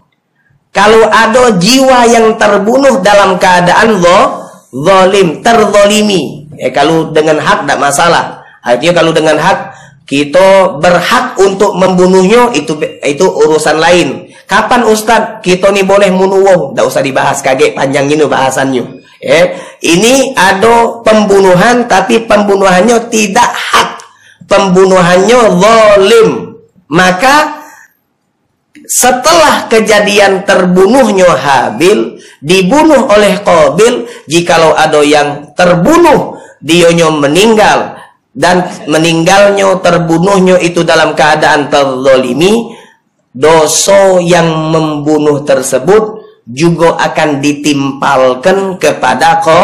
kalau 0.73 1.05
ada 1.11 1.53
jiwa 1.59 2.07
yang 2.09 2.39
terbunuh 2.39 3.03
dalam 3.03 3.35
keadaan 3.37 3.99
lo, 3.99 4.49
zalim, 4.71 5.43
terzolimi. 5.43 6.49
Eh, 6.57 6.71
kalau 6.71 7.11
dengan 7.11 7.37
hak 7.37 7.65
tidak 7.65 7.79
masalah. 7.81 8.25
Artinya 8.63 9.03
kalau 9.03 9.11
dengan 9.11 9.35
hak 9.35 9.75
kita 10.07 10.79
berhak 10.79 11.35
untuk 11.39 11.75
membunuhnya 11.75 12.55
itu 12.55 12.79
itu 13.03 13.25
urusan 13.27 13.77
lain. 13.77 14.31
Kapan 14.47 14.87
Ustadz 14.87 15.39
kita 15.39 15.71
nih 15.71 15.87
boleh 15.87 16.11
bunuh 16.11 16.75
Tidak 16.75 16.85
usah 16.85 17.01
dibahas 17.03 17.39
kaget 17.43 17.75
panjang 17.75 18.07
ini 18.07 18.23
bahasannya. 18.23 19.02
Eh, 19.23 19.55
ini 19.79 20.35
ada 20.35 20.99
pembunuhan 20.99 21.87
tapi 21.87 22.27
pembunuhannya 22.27 23.07
tidak 23.07 23.51
hak. 23.55 24.03
Pembunuhannya 24.51 25.39
zalim. 25.63 26.29
Maka 26.91 27.63
setelah 28.83 29.71
kejadian 29.71 30.43
terbunuhnya 30.43 31.39
Habil 31.39 32.19
dibunuh 32.43 33.07
oleh 33.07 33.39
Qabil 33.39 34.11
jikalau 34.27 34.75
ada 34.75 34.99
yang 34.99 35.55
terbunuh 35.55 36.35
dionya 36.59 37.07
meninggal 37.07 37.95
dan 38.35 38.67
meninggalnya 38.91 39.79
terbunuhnya 39.79 40.59
itu 40.59 40.83
dalam 40.83 41.15
keadaan 41.15 41.71
terzolimi 41.71 42.75
dosa 43.31 44.19
yang 44.19 44.51
membunuh 44.73 45.47
tersebut 45.47 46.22
juga 46.47 46.99
akan 46.99 47.39
ditimpalkan 47.39 48.77
kepada 48.79 49.39
ko 49.39 49.59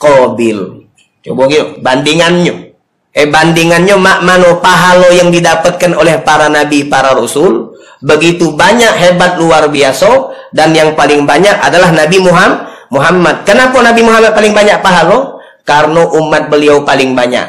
Kobil. 0.00 0.88
Coba 1.22 1.46
gitu, 1.46 1.78
bandingannya. 1.78 2.74
Eh 3.12 3.28
bandingannya 3.28 3.94
mak 4.00 4.24
mano 4.24 4.58
pahala 4.58 5.12
yang 5.14 5.30
didapatkan 5.30 5.92
oleh 5.94 6.18
para 6.24 6.48
nabi, 6.48 6.88
para 6.88 7.14
rasul 7.14 7.76
begitu 8.02 8.58
banyak 8.58 8.90
hebat 8.98 9.38
luar 9.38 9.70
biasa 9.70 10.32
dan 10.50 10.74
yang 10.74 10.98
paling 10.98 11.22
banyak 11.22 11.54
adalah 11.62 11.94
Nabi 11.94 12.18
Muhammad. 12.18 12.72
Muhammad. 12.92 13.48
Kenapa 13.48 13.80
Nabi 13.80 14.00
Muhammad 14.04 14.36
paling 14.36 14.52
banyak 14.52 14.78
pahala? 14.84 15.40
Karena 15.64 16.02
umat 16.12 16.52
beliau 16.52 16.84
paling 16.84 17.16
banyak. 17.16 17.46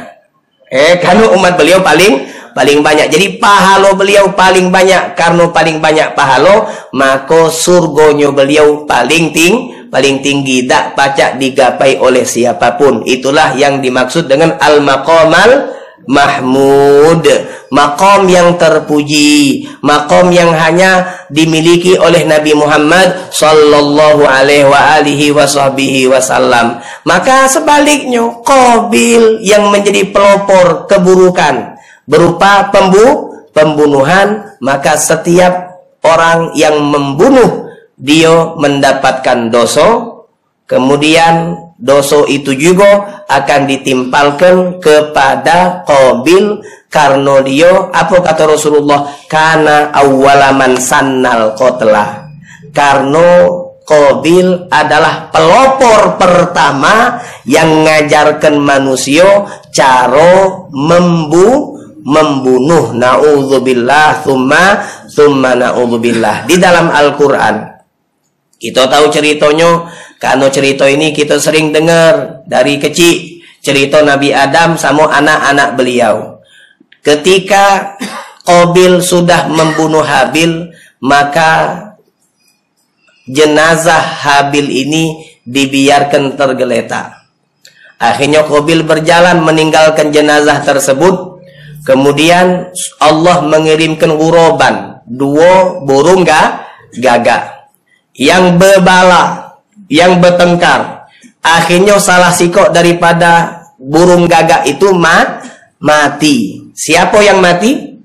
Eh, 0.71 0.97
karena 1.03 1.29
umat 1.35 1.59
beliau 1.59 1.83
paling 1.83 2.32
paling 2.53 2.79
banyak. 2.79 3.09
Jadi 3.09 3.37
pahala 3.41 3.93
beliau 3.97 4.31
paling 4.31 4.69
banyak. 4.69 5.17
Karena 5.17 5.49
paling 5.49 5.77
banyak 5.81 6.13
pahala, 6.13 6.69
maka 6.93 7.49
surgonya 7.49 8.29
beliau 8.31 8.85
paling 8.87 9.33
ting 9.33 9.53
paling 9.89 10.21
tinggi. 10.21 10.65
Tak 10.69 10.97
pacak 10.97 11.41
digapai 11.41 11.99
oleh 11.99 12.23
siapa 12.23 12.79
pun. 12.79 13.03
Itulah 13.03 13.53
yang 13.57 13.81
dimaksud 13.83 14.29
dengan 14.29 14.55
al-maqamal 14.61 15.73
Mahmud. 16.03 17.25
Makom 17.73 18.29
yang 18.29 18.59
terpuji. 18.59 19.65
Makom 19.81 20.29
yang 20.29 20.53
hanya 20.53 21.23
dimiliki 21.33 21.97
oleh 21.97 22.21
Nabi 22.29 22.53
Muhammad 22.53 23.33
Sallallahu 23.33 24.21
alaihi 24.21 25.33
wasallam 25.33 26.77
Maka 27.01 27.49
sebaliknya 27.49 28.29
Qabil 28.45 29.41
yang 29.41 29.73
menjadi 29.73 30.13
pelopor 30.13 30.85
keburukan 30.85 31.72
berupa 32.09 32.69
pembu 32.73 33.33
pembunuhan 33.53 34.57
maka 34.59 34.97
setiap 34.97 35.73
orang 36.03 36.51
yang 36.57 36.77
membunuh 36.83 37.71
dia 37.95 38.53
mendapatkan 38.59 39.47
dosa. 39.53 40.11
Kemudian 40.63 41.59
dosa 41.77 42.23
itu 42.31 42.55
juga 42.55 43.23
akan 43.27 43.61
ditimpalkan 43.67 44.79
kepada 44.79 45.83
Qabil 45.83 46.63
karena 46.87 47.43
dia 47.43 47.91
apa 47.91 48.23
kata 48.23 48.47
Rasulullah? 48.47 49.11
Karena 49.27 49.91
awalaman 49.91 50.79
sannal 50.79 51.53
qatla. 51.59 52.31
Karena 52.71 53.47
Qabil 53.83 54.71
adalah 54.71 55.27
pelopor 55.27 56.15
pertama 56.15 57.19
yang 57.43 57.83
mengajarkan 57.83 58.55
manusia 58.55 59.43
cara 59.75 60.63
membunuh 60.71 61.72
membunuh 62.03 62.91
naudzubillah 62.91 64.21
thumma 64.27 64.83
thumma 65.07 65.55
naudzubillah 65.55 66.45
di 66.45 66.59
dalam 66.59 66.91
Al-Qur'an. 66.91 67.79
Kita 68.59 68.87
tahu 68.87 69.11
ceritanya 69.11 69.87
karena 70.19 70.47
cerita 70.47 70.87
ini 70.87 71.11
kita 71.11 71.35
sering 71.39 71.75
dengar 71.75 72.43
dari 72.47 72.79
kecil 72.79 73.43
cerita 73.63 74.03
Nabi 74.03 74.35
Adam 74.35 74.75
sama 74.75 75.07
anak-anak 75.07 75.79
beliau. 75.79 76.43
Ketika 77.03 77.95
Qabil 78.43 78.99
sudah 78.99 79.47
membunuh 79.47 80.03
Habil, 80.03 80.71
maka 80.99 81.79
jenazah 83.27 83.99
Habil 83.99 84.67
ini 84.67 85.23
dibiarkan 85.47 86.35
tergeletak. 86.35 87.23
Akhirnya 87.99 88.43
Qabil 88.43 88.83
berjalan 88.83 89.39
meninggalkan 89.43 90.11
jenazah 90.11 90.59
tersebut 90.63 91.32
Kemudian 91.83 92.71
Allah 93.03 93.43
mengirimkan 93.43 94.15
uroban 94.15 95.03
dua 95.03 95.83
burung 95.83 96.23
ga, 96.23 96.63
gagak 96.95 97.67
yang 98.15 98.55
berbala, 98.55 99.55
yang 99.89 100.21
bertengkar. 100.21 101.09
Akhirnya 101.43 101.99
salah 101.99 102.31
sikok 102.31 102.71
daripada 102.71 103.63
burung 103.75 104.29
gagak 104.31 104.63
itu 104.69 104.95
ma, 104.95 105.43
mati. 105.83 106.71
Siapa 106.71 107.19
yang 107.19 107.43
mati? 107.43 107.99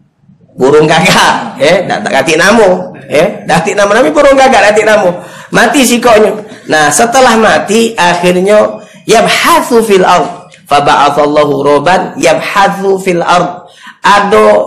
Burung 0.59 0.91
gagak. 0.91 1.61
Eh, 1.63 1.87
tak 1.87 2.11
kati 2.11 2.35
namu. 2.35 2.99
Eh, 3.09 3.47
dati 3.49 3.73
nama 3.73 3.95
nami 3.95 4.11
burung 4.11 4.35
gagak 4.35 4.75
dati 4.75 4.83
namu. 4.83 5.15
Mati 5.55 5.87
sikoknya. 5.87 6.35
Nah, 6.69 6.91
setelah 6.91 7.39
mati 7.39 7.95
akhirnya 7.95 8.83
yabhatsu 9.07 9.87
fil 9.87 10.05
ard. 10.05 10.51
Faba'athallahu 10.69 11.65
roban 11.65 12.13
yabhatsu 12.21 13.01
fil 13.01 13.25
ard 13.25 13.68
ada 14.09 14.65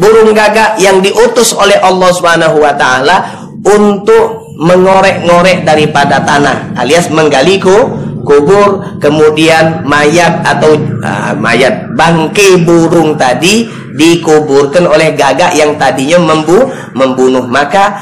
burung 0.00 0.32
gagak 0.32 0.80
yang 0.80 1.04
diutus 1.04 1.52
oleh 1.52 1.76
Allah 1.84 2.10
Subhanahu 2.14 2.56
wa 2.62 2.72
taala 2.72 3.46
untuk 3.60 4.56
mengorek-ngorek 4.60 5.68
daripada 5.68 6.20
tanah 6.24 6.72
alias 6.80 7.12
menggali 7.12 7.60
kubur 7.60 8.84
kemudian 9.00 9.84
mayat 9.84 10.40
atau 10.44 10.76
uh, 11.00 11.32
mayat 11.36 11.92
bangkai 11.96 12.64
burung 12.64 13.16
tadi 13.16 13.68
dikuburkan 13.96 14.86
oleh 14.86 15.12
gagak 15.16 15.56
yang 15.56 15.74
tadinya 15.76 16.20
membu 16.20 16.68
membunuh. 16.94 17.44
Maka 17.44 17.96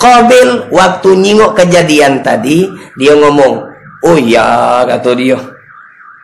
Qabil 0.00 0.72
waktu 0.72 1.12
nyingok 1.12 1.60
kejadian 1.60 2.24
tadi 2.24 2.64
dia 2.96 3.12
ngomong 3.12 3.68
oh 4.00 4.16
ya 4.16 4.80
kata 4.88 5.12
dia 5.12 5.36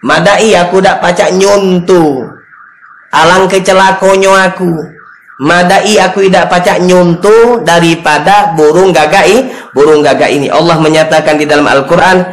madai 0.00 0.56
aku 0.56 0.80
dak 0.80 1.04
pacak 1.04 1.36
nyuntu 1.36 2.24
Alang 3.12 3.46
kecelakonyo 3.46 4.32
aku. 4.32 4.72
Madai 5.36 6.00
aku 6.00 6.24
tidak 6.24 6.48
pacak 6.48 6.80
nyuntu 6.80 7.60
daripada 7.60 8.56
burung 8.56 8.88
gagak 8.90 9.28
ini. 9.28 9.52
Burung 9.76 10.00
gagak 10.00 10.32
ini. 10.32 10.48
Allah 10.48 10.80
menyatakan 10.80 11.36
di 11.36 11.44
dalam 11.44 11.68
Al-Quran. 11.68 12.24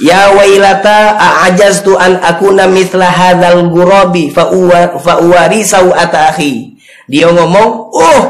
Ya 0.00 0.32
wailata 0.32 1.16
a'ajaztu 1.16 1.96
an 1.96 2.20
akuna 2.20 2.68
mithla 2.68 3.08
hadzal 3.08 3.68
gurabi 3.68 4.32
fa'uwari 4.32 5.60
sawata 5.64 6.32
akhi. 6.32 6.76
Dia 7.06 7.28
ngomong, 7.32 7.68
"Oh, 7.92 8.20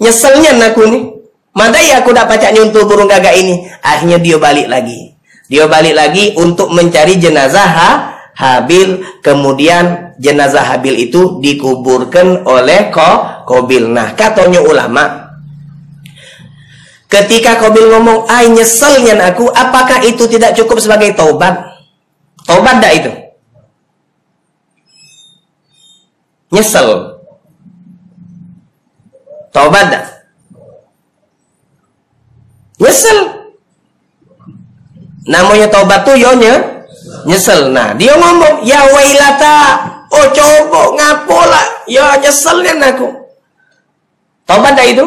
nyeselnya 0.00 0.56
aku 0.60 0.86
nih. 0.86 1.02
Madai 1.56 1.92
aku 1.96 2.14
dapat 2.14 2.40
pacak 2.40 2.52
nyuntuh 2.56 2.84
burung 2.84 3.08
gagak 3.08 3.36
ini." 3.36 3.68
Akhirnya 3.80 4.20
dia 4.20 4.36
balik 4.36 4.68
lagi. 4.68 5.16
Dia 5.50 5.66
balik 5.66 5.98
lagi 5.98 6.38
untuk 6.38 6.70
mencari 6.70 7.18
jenazah 7.18 7.66
ha? 7.66 7.90
Habil 8.38 9.02
kemudian 9.18 10.09
jenazah 10.20 10.76
Habil 10.76 11.08
itu 11.08 11.40
dikuburkan 11.40 12.44
oleh 12.44 12.92
Ko 12.92 13.42
Kobil. 13.48 13.88
Nah, 13.88 14.12
katanya 14.12 14.60
ulama 14.60 15.32
ketika 17.08 17.56
Kobil 17.56 17.88
ngomong, 17.88 18.28
"Ai 18.28 18.52
nyeselnya 18.52 19.16
aku," 19.32 19.48
apakah 19.48 20.04
itu 20.04 20.28
tidak 20.28 20.52
cukup 20.54 20.76
sebagai 20.78 21.16
taubat? 21.16 21.56
Taubat 22.44 22.76
dah 22.84 22.92
itu? 22.92 23.12
Nyesel. 26.52 27.16
Taubat 29.50 29.86
dah. 29.88 30.04
Nyesel. 32.78 33.18
Namanya 35.30 35.70
taubat 35.70 36.02
tuh 36.02 36.18
yonya 36.18 36.80
nyesel. 37.28 37.70
Nah, 37.70 37.94
dia 37.94 38.16
ngomong, 38.16 38.66
"Ya 38.66 38.82
wailata, 38.88 39.89
oh 40.10 40.26
coba 40.30 40.80
ngapola, 40.98 41.64
ya 41.86 42.18
nyeselnya 42.18 42.74
aku." 42.82 43.08
Taubat 44.50 44.74
dah 44.74 44.86
itu? 44.86 45.06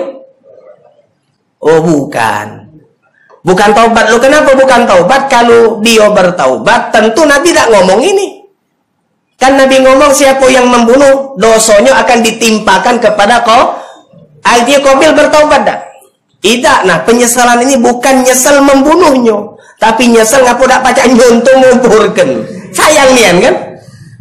Oh, 1.64 1.80
bukan. 1.84 2.64
Bukan 3.44 3.70
taubat. 3.76 4.08
Lu 4.08 4.20
kenapa 4.20 4.56
bukan 4.56 4.88
taubat? 4.88 5.28
Kalau 5.28 5.84
dia 5.84 6.08
bertaubat, 6.08 6.96
tentu 6.96 7.28
Nabi 7.28 7.52
tidak 7.52 7.72
ngomong 7.76 8.00
ini. 8.00 8.48
Kan 9.36 9.60
Nabi 9.60 9.84
ngomong 9.84 10.16
siapa 10.16 10.48
yang 10.48 10.72
membunuh, 10.72 11.36
dosanya 11.36 12.00
akan 12.04 12.24
ditimpakan 12.24 13.04
kepada 13.04 13.44
kau. 13.44 13.76
Artinya 14.44 14.80
Qabil 14.80 15.12
bertaubat 15.12 15.62
dah. 15.68 15.80
Tidak, 16.44 16.88
nah 16.88 17.04
penyesalan 17.08 17.64
ini 17.64 17.80
bukan 17.80 18.24
nyesel 18.24 18.60
membunuhnya. 18.64 19.56
Tapi 19.80 20.12
nyesel 20.12 20.44
ngapa 20.44 20.92
tak 20.92 21.08
nyontoh 21.12 21.56
ngumpurkan. 21.60 22.48
Sayang 22.72 23.12
nian 23.16 23.40
kan? 23.40 23.56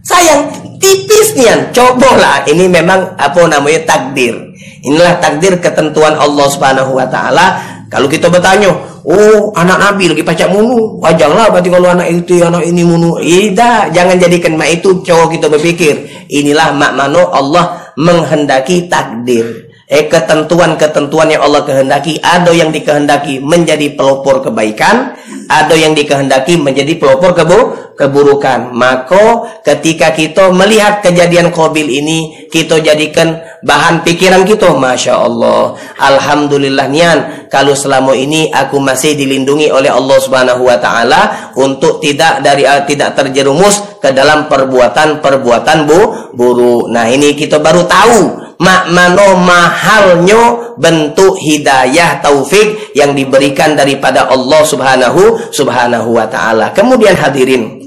Sayang, 0.02 0.50
tipis 0.82 1.38
nian. 1.38 1.70
Cobalah, 1.70 2.42
ini 2.50 2.66
memang 2.66 3.14
apa 3.14 3.46
namanya 3.46 3.86
takdir. 3.86 4.34
Inilah 4.82 5.22
takdir 5.22 5.62
ketentuan 5.62 6.18
Allah 6.18 6.46
Subhanahu 6.50 6.98
wa 6.98 7.06
taala. 7.06 7.62
Kalau 7.86 8.10
kita 8.10 8.26
bertanya, 8.26 8.74
Oh, 9.02 9.50
anak 9.58 9.82
Nabi 9.82 10.14
lagi 10.14 10.22
pacak 10.22 10.46
munu. 10.54 11.02
Wajarlah 11.02 11.50
berarti 11.50 11.68
kalau 11.74 11.90
anak 11.90 12.06
itu, 12.06 12.38
anak 12.38 12.62
ini 12.62 12.86
munu. 12.86 13.18
Tidak, 13.18 13.90
jangan 13.90 14.14
jadikan 14.14 14.54
mak 14.54 14.78
itu 14.78 15.02
cowok 15.02 15.34
kita 15.34 15.50
berpikir. 15.50 15.94
Inilah 16.30 16.70
mak 16.70 16.94
mano 16.94 17.26
Allah 17.34 17.90
menghendaki 17.98 18.86
takdir. 18.86 19.71
Eh 19.92 20.08
ketentuan-ketentuan 20.08 21.28
yang 21.28 21.44
Allah 21.44 21.68
kehendaki 21.68 22.16
ada 22.24 22.48
yang 22.48 22.72
dikehendaki 22.72 23.44
menjadi 23.44 23.92
pelopor 23.92 24.40
kebaikan, 24.40 25.12
ada 25.52 25.76
yang 25.76 25.92
dikehendaki 25.92 26.56
menjadi 26.56 26.96
pelopor 26.96 27.36
kebu 27.36 27.92
keburukan. 28.00 28.72
Maka 28.72 29.60
ketika 29.60 30.16
kita 30.16 30.48
melihat 30.48 31.04
kejadian 31.04 31.52
Qabil 31.52 31.92
ini, 31.92 32.48
kita 32.48 32.80
jadikan 32.80 33.36
bahan 33.60 34.00
pikiran 34.00 34.48
kita, 34.48 34.72
masya 34.72 35.28
Allah, 35.28 35.76
alhamdulillah 36.00 36.88
nian. 36.88 37.18
Kalau 37.52 37.76
selama 37.76 38.16
ini 38.16 38.48
aku 38.48 38.80
masih 38.80 39.12
dilindungi 39.12 39.68
oleh 39.68 39.92
Allah 39.92 40.16
Subhanahu 40.24 40.72
Wa 40.72 40.80
Taala 40.80 41.52
untuk 41.60 42.00
tidak 42.00 42.40
dari 42.40 42.64
uh, 42.64 42.80
tidak 42.88 43.12
terjerumus 43.12 44.00
ke 44.00 44.08
dalam 44.08 44.48
perbuatan-perbuatan 44.48 45.78
bu 45.84 46.00
buruk. 46.32 46.88
Nah 46.88 47.12
ini 47.12 47.36
kita 47.36 47.60
baru 47.60 47.84
tahu 47.84 48.41
makmano 48.62 49.42
mahalnya 49.42 50.74
bentuk 50.78 51.34
hidayah 51.42 52.22
taufik 52.22 52.94
yang 52.94 53.10
diberikan 53.18 53.74
daripada 53.74 54.30
Allah 54.30 54.62
Subhanahu 54.62 55.50
Subhanahu 55.50 56.14
wa 56.14 56.26
taala. 56.30 56.70
Kemudian 56.70 57.18
hadirin, 57.18 57.82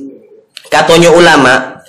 katanya 0.68 1.16
ulama, 1.16 1.80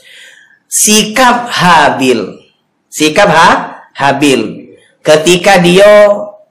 sikap 0.70 1.51
Habil. 1.51 2.39
Sikap 2.87 3.28
ha 3.28 3.49
Habil 3.93 4.72
ketika 5.03 5.59
dia 5.61 6.07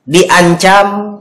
diancam 0.06 1.20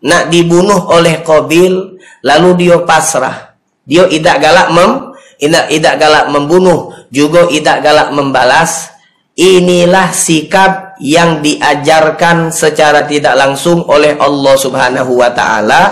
nak 0.00 0.30
dibunuh 0.30 0.86
oleh 0.94 1.20
Qabil, 1.26 1.98
lalu 2.22 2.48
dia 2.56 2.78
pasrah. 2.86 3.58
Dia 3.86 4.06
tidak 4.10 4.42
galak 4.42 4.68
mem 4.74 5.14
tidak, 5.36 5.68
tidak 5.68 5.94
galak 6.00 6.26
membunuh, 6.32 6.96
juga 7.12 7.44
tidak 7.52 7.84
galak 7.84 8.08
membalas 8.10 8.95
Inilah 9.36 10.16
sikap 10.16 10.96
yang 10.96 11.44
diajarkan 11.44 12.48
secara 12.48 13.04
tidak 13.04 13.36
langsung 13.36 13.84
oleh 13.84 14.16
Allah 14.16 14.54
Subhanahu 14.56 15.12
wa 15.20 15.28
taala 15.28 15.82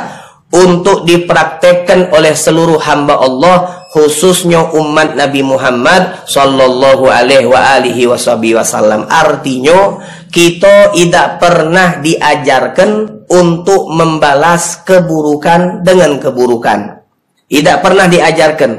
untuk 0.49 1.05
dipraktekkan 1.05 2.09
oleh 2.09 2.33
seluruh 2.33 2.81
hamba 2.81 3.21
Allah 3.21 3.85
khususnya 3.93 4.73
umat 4.73 5.13
Nabi 5.13 5.45
Muhammad 5.45 6.25
sallallahu 6.25 7.05
alaihi 7.11 8.09
wasallam. 8.09 9.05
Artinya 9.13 10.01
kita 10.33 10.97
tidak 10.97 11.37
pernah 11.37 12.01
diajarkan 12.01 12.91
untuk 13.29 13.93
membalas 13.93 14.83
keburukan 14.89 15.85
dengan 15.85 16.17
keburukan. 16.17 17.07
Tidak 17.45 17.77
pernah 17.85 18.09
diajarkan. 18.09 18.73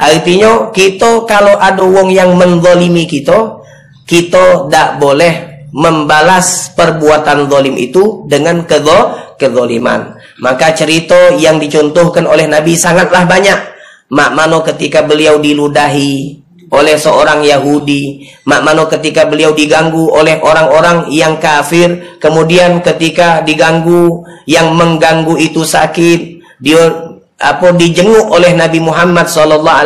Artinya 0.00 0.72
kita 0.72 1.28
kalau 1.28 1.54
ada 1.60 1.84
wong 1.84 2.10
yang 2.10 2.34
menzalimi 2.34 3.06
kita, 3.06 3.65
kita 4.06 4.70
tidak 4.70 5.02
boleh 5.02 5.34
membalas 5.76 6.72
perbuatan 6.72 7.50
zalim 7.50 7.76
itu 7.76 8.24
dengan 8.30 8.64
kezo 8.64 9.34
kezoliman. 9.36 10.16
Maka 10.40 10.72
cerita 10.72 11.36
yang 11.36 11.60
dicontohkan 11.60 12.24
oleh 12.24 12.48
Nabi 12.48 12.78
sangatlah 12.78 13.28
banyak. 13.28 13.76
Mak 14.06 14.30
mano 14.32 14.62
ketika 14.62 15.02
beliau 15.02 15.42
diludahi 15.42 16.38
oleh 16.70 16.96
seorang 16.98 17.42
Yahudi, 17.42 18.26
mak 18.46 18.62
mano 18.62 18.86
ketika 18.86 19.26
beliau 19.26 19.50
diganggu 19.52 20.06
oleh 20.14 20.38
orang-orang 20.38 21.10
yang 21.10 21.42
kafir, 21.42 22.18
kemudian 22.22 22.80
ketika 22.80 23.42
diganggu 23.42 24.22
yang 24.46 24.74
mengganggu 24.78 25.34
itu 25.42 25.66
sakit, 25.66 26.40
dia 26.62 27.05
apa 27.36 27.68
dijenguk 27.76 28.32
oleh 28.32 28.56
Nabi 28.56 28.80
Muhammad 28.80 29.28
sallallahu 29.28 29.80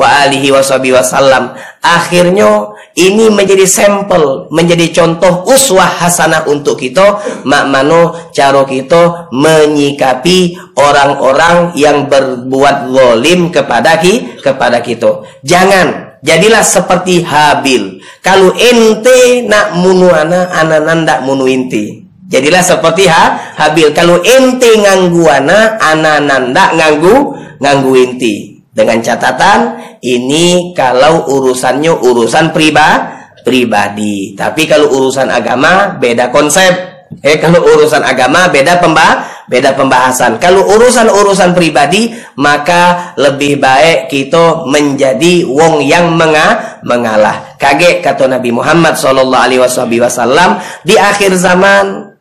alaihi 0.00 0.48
wasallam. 0.48 1.52
Akhirnya 1.84 2.72
ini 2.96 3.28
menjadi 3.28 3.68
sampel, 3.68 4.48
menjadi 4.48 4.88
contoh 4.88 5.44
uswah 5.44 5.84
hasanah 5.84 6.48
untuk 6.48 6.80
kita 6.80 7.20
mak 7.44 7.68
mano 7.68 8.32
cara 8.32 8.64
kita 8.64 9.28
menyikapi 9.36 10.56
orang-orang 10.80 11.76
yang 11.76 12.08
berbuat 12.08 12.88
zalim 12.88 13.52
kepada 13.52 14.00
ki 14.00 14.40
kepada 14.40 14.80
kita. 14.80 15.28
Jangan 15.44 16.20
jadilah 16.24 16.64
seperti 16.64 17.20
Habil. 17.20 18.00
Kalau 18.24 18.56
ente 18.56 19.44
nak 19.44 19.76
munu 19.76 20.08
ana, 20.08 20.48
ana 20.56 20.80
ndak 20.80 21.20
munu 21.28 21.44
inti. 21.44 22.03
Jadilah 22.24 22.64
seperti 22.64 23.04
ha, 23.04 23.52
Habil. 23.60 23.92
Kalau 23.92 24.16
ente 24.24 24.72
nganggu 24.80 25.28
ana, 25.28 25.76
ndak 25.78 26.70
nganggu 26.72 27.14
nganggu 27.60 27.92
inti. 28.00 28.56
Dengan 28.74 28.98
catatan 28.98 29.78
ini 30.02 30.74
kalau 30.74 31.30
urusannya 31.30 31.94
urusan 31.94 32.50
priba, 32.50 33.12
pribadi. 33.44 34.34
Tapi 34.34 34.66
kalau 34.66 34.90
urusan 34.90 35.30
agama 35.30 35.94
beda 36.00 36.32
konsep. 36.32 36.96
Eh 37.22 37.38
kalau 37.38 37.62
urusan 37.62 38.02
agama 38.02 38.50
beda 38.50 38.80
pemba 38.82 39.22
beda 39.46 39.76
pembahasan. 39.76 40.40
Kalau 40.40 40.64
urusan-urusan 40.74 41.52
pribadi 41.52 42.10
maka 42.40 43.14
lebih 43.20 43.60
baik 43.60 44.08
kita 44.08 44.64
menjadi 44.66 45.44
wong 45.46 45.84
yang 45.84 46.10
menga 46.16 46.80
mengalah. 46.82 47.54
Kaget 47.60 48.00
kata 48.02 48.26
Nabi 48.26 48.50
Muhammad 48.50 48.96
wasallam 48.98 50.58
di 50.82 50.96
akhir 50.98 51.36
zaman 51.38 52.13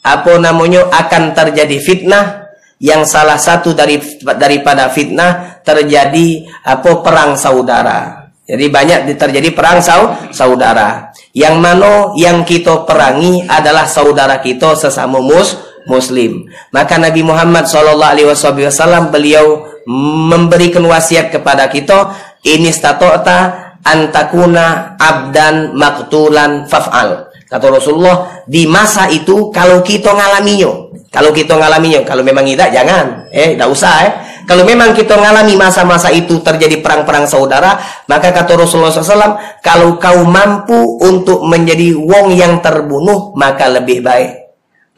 apa 0.00 0.32
namanya 0.40 0.88
akan 0.88 1.36
terjadi 1.36 1.76
fitnah 1.80 2.48
yang 2.80 3.04
salah 3.04 3.36
satu 3.36 3.76
dari 3.76 4.00
daripada 4.24 4.88
fitnah 4.88 5.60
terjadi 5.60 6.48
apa 6.64 7.04
perang 7.04 7.36
saudara. 7.36 8.30
Jadi 8.50 8.66
banyak 8.66 9.14
terjadi 9.14 9.54
perang 9.54 9.78
saudara. 10.34 11.14
Yang 11.30 11.56
mana 11.62 12.10
yang 12.18 12.42
kita 12.42 12.82
perangi 12.82 13.46
adalah 13.46 13.86
saudara 13.86 14.42
kita 14.42 14.74
sesama 14.74 15.22
mus 15.22 15.54
muslim. 15.86 16.50
Maka 16.74 16.98
Nabi 16.98 17.22
Muhammad 17.22 17.70
sallallahu 17.70 18.12
alaihi 18.18 18.26
wasallam 18.26 19.14
beliau 19.14 19.70
memberikan 20.26 20.82
wasiat 20.82 21.30
kepada 21.30 21.70
kita 21.70 22.10
ini 22.42 22.74
statota 22.74 23.70
antakuna 23.86 24.98
abdan 24.98 25.78
maktulan 25.78 26.66
faf'al. 26.66 27.29
Kata 27.50 27.66
Rasulullah, 27.66 28.46
di 28.46 28.62
masa 28.70 29.10
itu 29.10 29.50
kalau 29.50 29.82
kita 29.82 30.14
ngalaminya, 30.14 30.70
kalau 31.10 31.34
kita 31.34 31.58
ngalaminya, 31.58 32.06
kalau 32.06 32.22
memang 32.22 32.46
tidak 32.46 32.70
jangan, 32.70 33.26
eh 33.34 33.58
tidak 33.58 33.68
usah 33.74 33.94
eh. 34.06 34.12
Kalau 34.46 34.62
memang 34.62 34.94
kita 34.94 35.18
ngalami 35.18 35.58
masa-masa 35.58 36.14
itu 36.14 36.38
terjadi 36.42 36.78
perang-perang 36.78 37.26
saudara, 37.26 37.78
maka 38.06 38.30
kata 38.30 38.54
Rasulullah 38.54 38.90
SAW, 38.90 39.62
kalau 39.62 39.98
kau 39.98 40.22
mampu 40.26 40.98
untuk 41.02 41.42
menjadi 41.42 41.94
wong 41.98 42.34
yang 42.38 42.62
terbunuh, 42.62 43.34
maka 43.34 43.66
lebih 43.66 44.02
baik. 44.02 44.40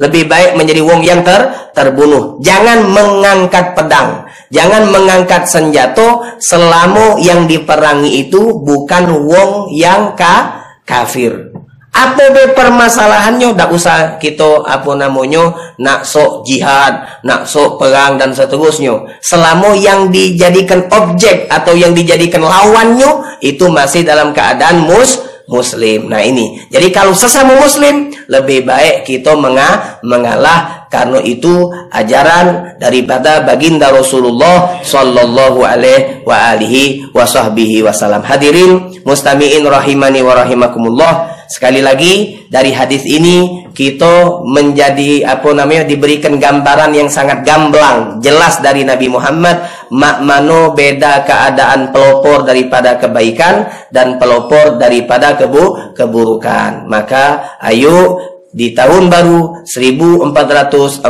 Lebih 0.01 0.25
baik 0.25 0.51
menjadi 0.57 0.81
wong 0.81 1.05
yang 1.05 1.21
ter 1.21 1.71
terbunuh. 1.77 2.41
Jangan 2.41 2.91
mengangkat 2.91 3.77
pedang. 3.77 4.25
Jangan 4.49 4.89
mengangkat 4.89 5.49
senjata 5.49 6.37
selama 6.41 7.21
yang 7.21 7.45
diperangi 7.45 8.29
itu 8.29 8.61
bukan 8.61 9.05
wong 9.25 9.73
yang 9.73 10.17
ka 10.17 10.65
kafir. 10.89 11.52
Apa 11.93 12.33
be 12.33 12.57
permasalahannya 12.57 13.53
tak 13.53 13.69
usah 13.69 14.17
kita 14.17 14.65
apa 14.65 14.97
namanya 14.97 15.53
nak 15.77 16.09
sok 16.09 16.41
jihad, 16.49 17.05
nak 17.21 17.45
sok 17.45 17.77
perang 17.77 18.17
dan 18.17 18.33
seterusnya. 18.33 18.97
Selama 19.21 19.77
yang 19.77 20.09
dijadikan 20.09 20.89
objek 20.89 21.53
atau 21.53 21.77
yang 21.77 21.93
dijadikan 21.93 22.41
lawannya 22.41 23.37
itu 23.45 23.69
masih 23.69 24.09
dalam 24.09 24.33
keadaan 24.33 24.89
mus 24.89 25.21
muslim. 25.53 26.09
Nah 26.09 26.25
ini. 26.25 26.65
Jadi 26.73 26.89
kalau 26.89 27.13
sesama 27.13 27.61
muslim 27.61 28.09
lebih 28.25 28.65
baik 28.65 29.05
kita 29.05 29.37
menga 29.37 30.01
mengalah 30.01 30.89
karena 30.89 31.21
itu 31.21 31.73
ajaran 31.93 32.77
daripada 32.81 33.45
baginda 33.45 33.93
Rasulullah 33.93 34.81
sallallahu 34.81 35.61
alaihi 35.65 36.25
wa 36.25 36.57
alihi 36.57 37.13
wasallam. 37.13 38.25
Hadirin 38.25 39.01
mustamiin 39.05 39.65
rahimani 39.69 40.21
wa 40.25 40.37
rahimakumullah. 40.41 41.32
Sekali 41.51 41.81
lagi 41.83 42.45
dari 42.47 42.71
hadis 42.71 43.03
ini 43.07 43.67
kita 43.73 44.45
menjadi 44.45 45.25
apa 45.27 45.51
namanya 45.57 45.89
diberikan 45.89 46.37
gambaran 46.37 46.93
yang 46.93 47.09
sangat 47.09 47.43
gamblang, 47.43 48.21
jelas 48.21 48.61
dari 48.61 48.85
Nabi 48.85 49.09
Muhammad 49.09 49.89
mak 49.93 50.23
mano 50.25 50.77
beda 50.77 51.25
keadaan 51.25 51.91
pelopor 51.91 52.45
daripada 52.45 53.01
kebaikan 53.01 53.69
dan 53.93 54.21
pelopor 54.21 54.77
daripada 54.77 55.37
kebu 55.37 55.97
keburukan. 55.97 56.87
Maka 56.89 57.57
ayo 57.65 58.21
di 58.53 58.77
tahun 58.77 59.09
baru 59.09 59.65
1443 59.65 61.09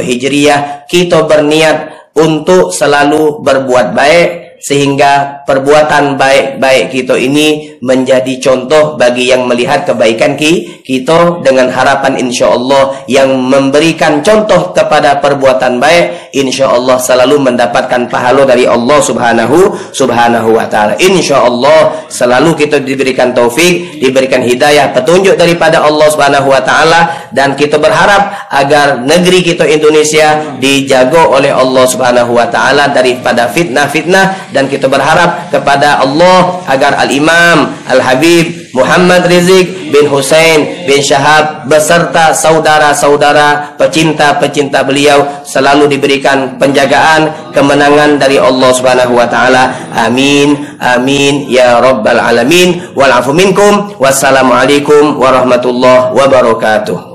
Hijriah 0.00 0.88
kita 0.88 1.28
berniat 1.28 1.76
untuk 2.16 2.72
selalu 2.72 3.44
berbuat 3.44 3.92
baik 3.92 4.28
sehingga 4.64 5.44
perbuatan 5.44 6.16
baik-baik 6.16 6.88
kita 6.88 7.20
ini 7.20 7.73
menjadi 7.84 8.40
contoh 8.40 8.96
bagi 8.96 9.28
yang 9.28 9.44
melihat 9.44 9.84
kebaikan 9.84 10.40
kita 10.40 11.44
dengan 11.44 11.68
harapan 11.68 12.16
insya 12.16 12.48
Allah 12.48 12.96
yang 13.04 13.28
memberikan 13.44 14.24
contoh 14.24 14.72
kepada 14.72 15.20
perbuatan 15.20 15.76
baik 15.76 16.32
insya 16.32 16.72
Allah 16.72 16.96
selalu 16.96 17.44
mendapatkan 17.44 18.08
pahala 18.08 18.48
dari 18.48 18.64
Allah 18.64 19.04
subhanahu 19.04 19.76
subhanahu 19.92 20.56
wa 20.56 20.64
ta'ala. 20.64 20.96
Insya 20.96 21.44
Allah 21.44 22.08
selalu 22.08 22.56
kita 22.56 22.80
diberikan 22.80 23.36
taufik 23.36 24.00
diberikan 24.00 24.40
hidayah 24.40 24.88
petunjuk 24.96 25.36
daripada 25.36 25.84
Allah 25.84 26.08
subhanahu 26.08 26.56
wa 26.56 26.64
ta'ala 26.64 27.28
dan 27.36 27.52
kita 27.52 27.76
berharap 27.76 28.48
agar 28.48 29.04
negeri 29.04 29.44
kita 29.44 29.68
Indonesia 29.68 30.56
dijaga 30.56 31.28
oleh 31.28 31.52
Allah 31.52 31.84
subhanahu 31.84 32.32
wa 32.32 32.48
ta'ala 32.48 32.88
daripada 32.96 33.52
fitnah-fitnah 33.52 34.56
dan 34.56 34.72
kita 34.72 34.88
berharap 34.88 35.52
kepada 35.52 36.00
Allah 36.00 36.64
agar 36.64 36.96
Al-Imam 36.96 37.73
Al-Habib 37.88 38.74
Muhammad 38.74 39.30
Rizik 39.30 39.94
bin 39.94 40.10
Hussein 40.10 40.84
bin 40.90 40.98
Syahab 40.98 41.70
beserta 41.70 42.34
saudara-saudara 42.34 43.78
pecinta-pecinta 43.78 44.82
beliau 44.82 45.46
selalu 45.46 45.94
diberikan 45.94 46.58
penjagaan 46.58 47.54
kemenangan 47.54 48.18
dari 48.18 48.42
Allah 48.42 48.74
Subhanahu 48.74 49.14
wa 49.14 49.30
taala. 49.30 49.70
Amin. 49.94 50.74
Amin 50.82 51.46
ya 51.46 51.78
rabbal 51.78 52.18
alamin. 52.18 52.82
Wal 52.98 53.14
afu 53.14 53.30
minkum. 53.30 53.94
Wassalamualaikum 54.02 55.22
warahmatullahi 55.22 56.10
wabarakatuh. 56.18 57.13